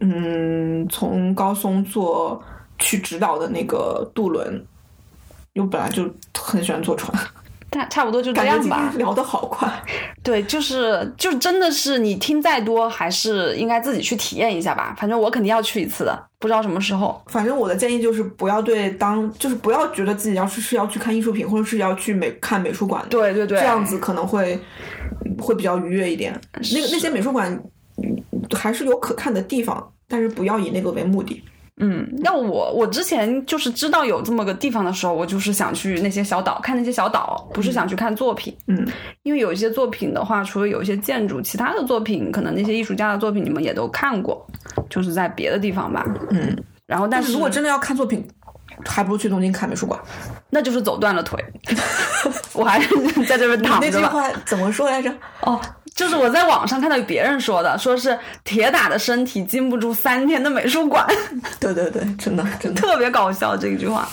[0.00, 2.40] 嗯，从高松坐
[2.78, 4.54] 去直岛的那个渡轮，
[5.54, 7.12] 因为我本来就很喜欢坐船，
[7.74, 8.92] 差差不多就这样吧。
[8.96, 9.68] 聊得好快。
[10.22, 14.94] 对，就是就真的是你听再多，还是应该自己去体验一下吧。
[14.98, 17.20] 反正我肯定要去一次的，不知道什么时候。
[17.26, 24.58] 反正我的建议就是不要对当，就是不要觉得自己要是是要去看艺术品，或者是要去美看美术馆的，对对对，这样子可能会
[25.38, 26.32] 会比较愉悦一点。
[26.72, 27.52] 那个那些美术馆
[28.02, 28.22] 嗯
[28.56, 31.42] 还是有可看的地方，但是不要以那个为目的。
[31.80, 38.56] 嗯，那我我之前就是知道有这么个地方的时候，我就是想去那些小岛看那些小岛，不是想去看作品。
[38.68, 38.86] 嗯，
[39.24, 44.46] 因为有一些作品的话，除了有一些建筑，其他的作品可能那些艺术家的作品你们也都看过，
[44.88, 46.04] 就是在别的地方吧。
[46.30, 46.56] 嗯，
[46.86, 48.24] 然后但是但是如果真的要看作品，
[48.84, 50.00] 还不如去东京看美术馆。
[50.50, 51.44] 那就是走断了腿，
[52.54, 52.88] 我还是
[53.24, 53.92] 在这边躺着吧。
[53.92, 55.12] 那句话怎么说来着？
[55.40, 55.60] 哦，
[55.94, 61.06] 就是我在网上看到别人说的，说是铁打的身体经不住三天的美术馆，
[61.60, 62.80] 对对对，真的真的。
[62.80, 64.08] 特别搞笑这一句话。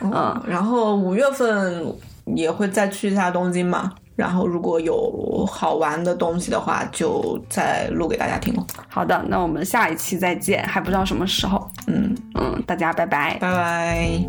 [0.00, 1.86] 嗯，然后五月份
[2.34, 8.66] 也会再去一下东京嘛，然后如果有好玩的东西的话，就再录给大家听了。
[8.88, 11.70] 好的，那我们下一期再见，还不知道什么时候。
[11.86, 13.38] 嗯，嗯，大家拜拜。
[13.40, 14.20] 拜拜。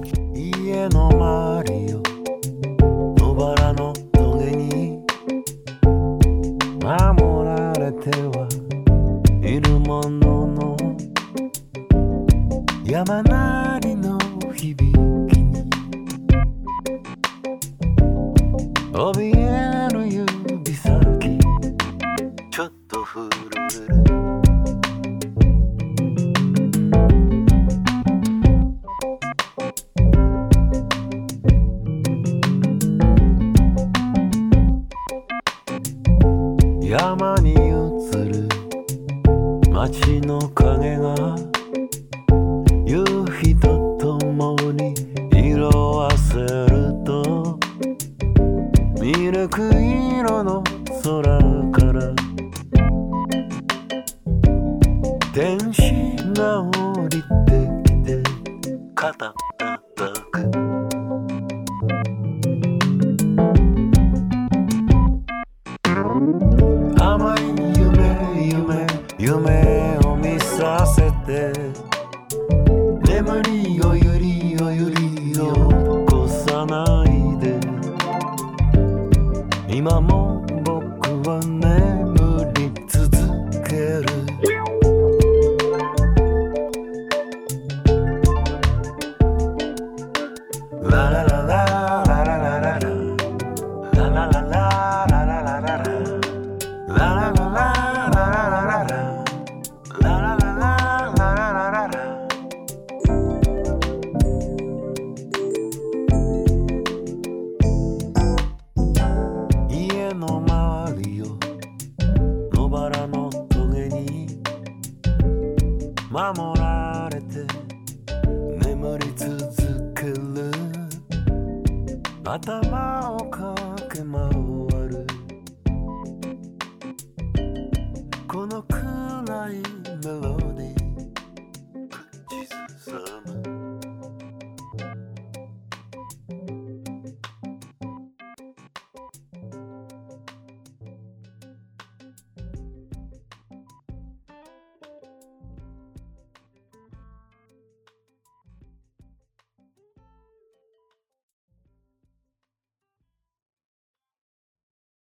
[6.92, 8.50] 守られては
[9.42, 10.76] いるものの
[12.84, 14.18] 山なりの
[14.54, 15.64] 響きに。
[18.92, 21.40] 怯える指先
[22.52, 23.30] ちょっと震
[23.88, 24.01] える。
[36.92, 37.56] 山に映
[38.26, 38.50] る。
[39.72, 41.16] 街の影が
[42.86, 43.06] 夕
[43.42, 44.94] 日とともに
[45.34, 47.58] 色あせると
[49.02, 49.91] ミルク色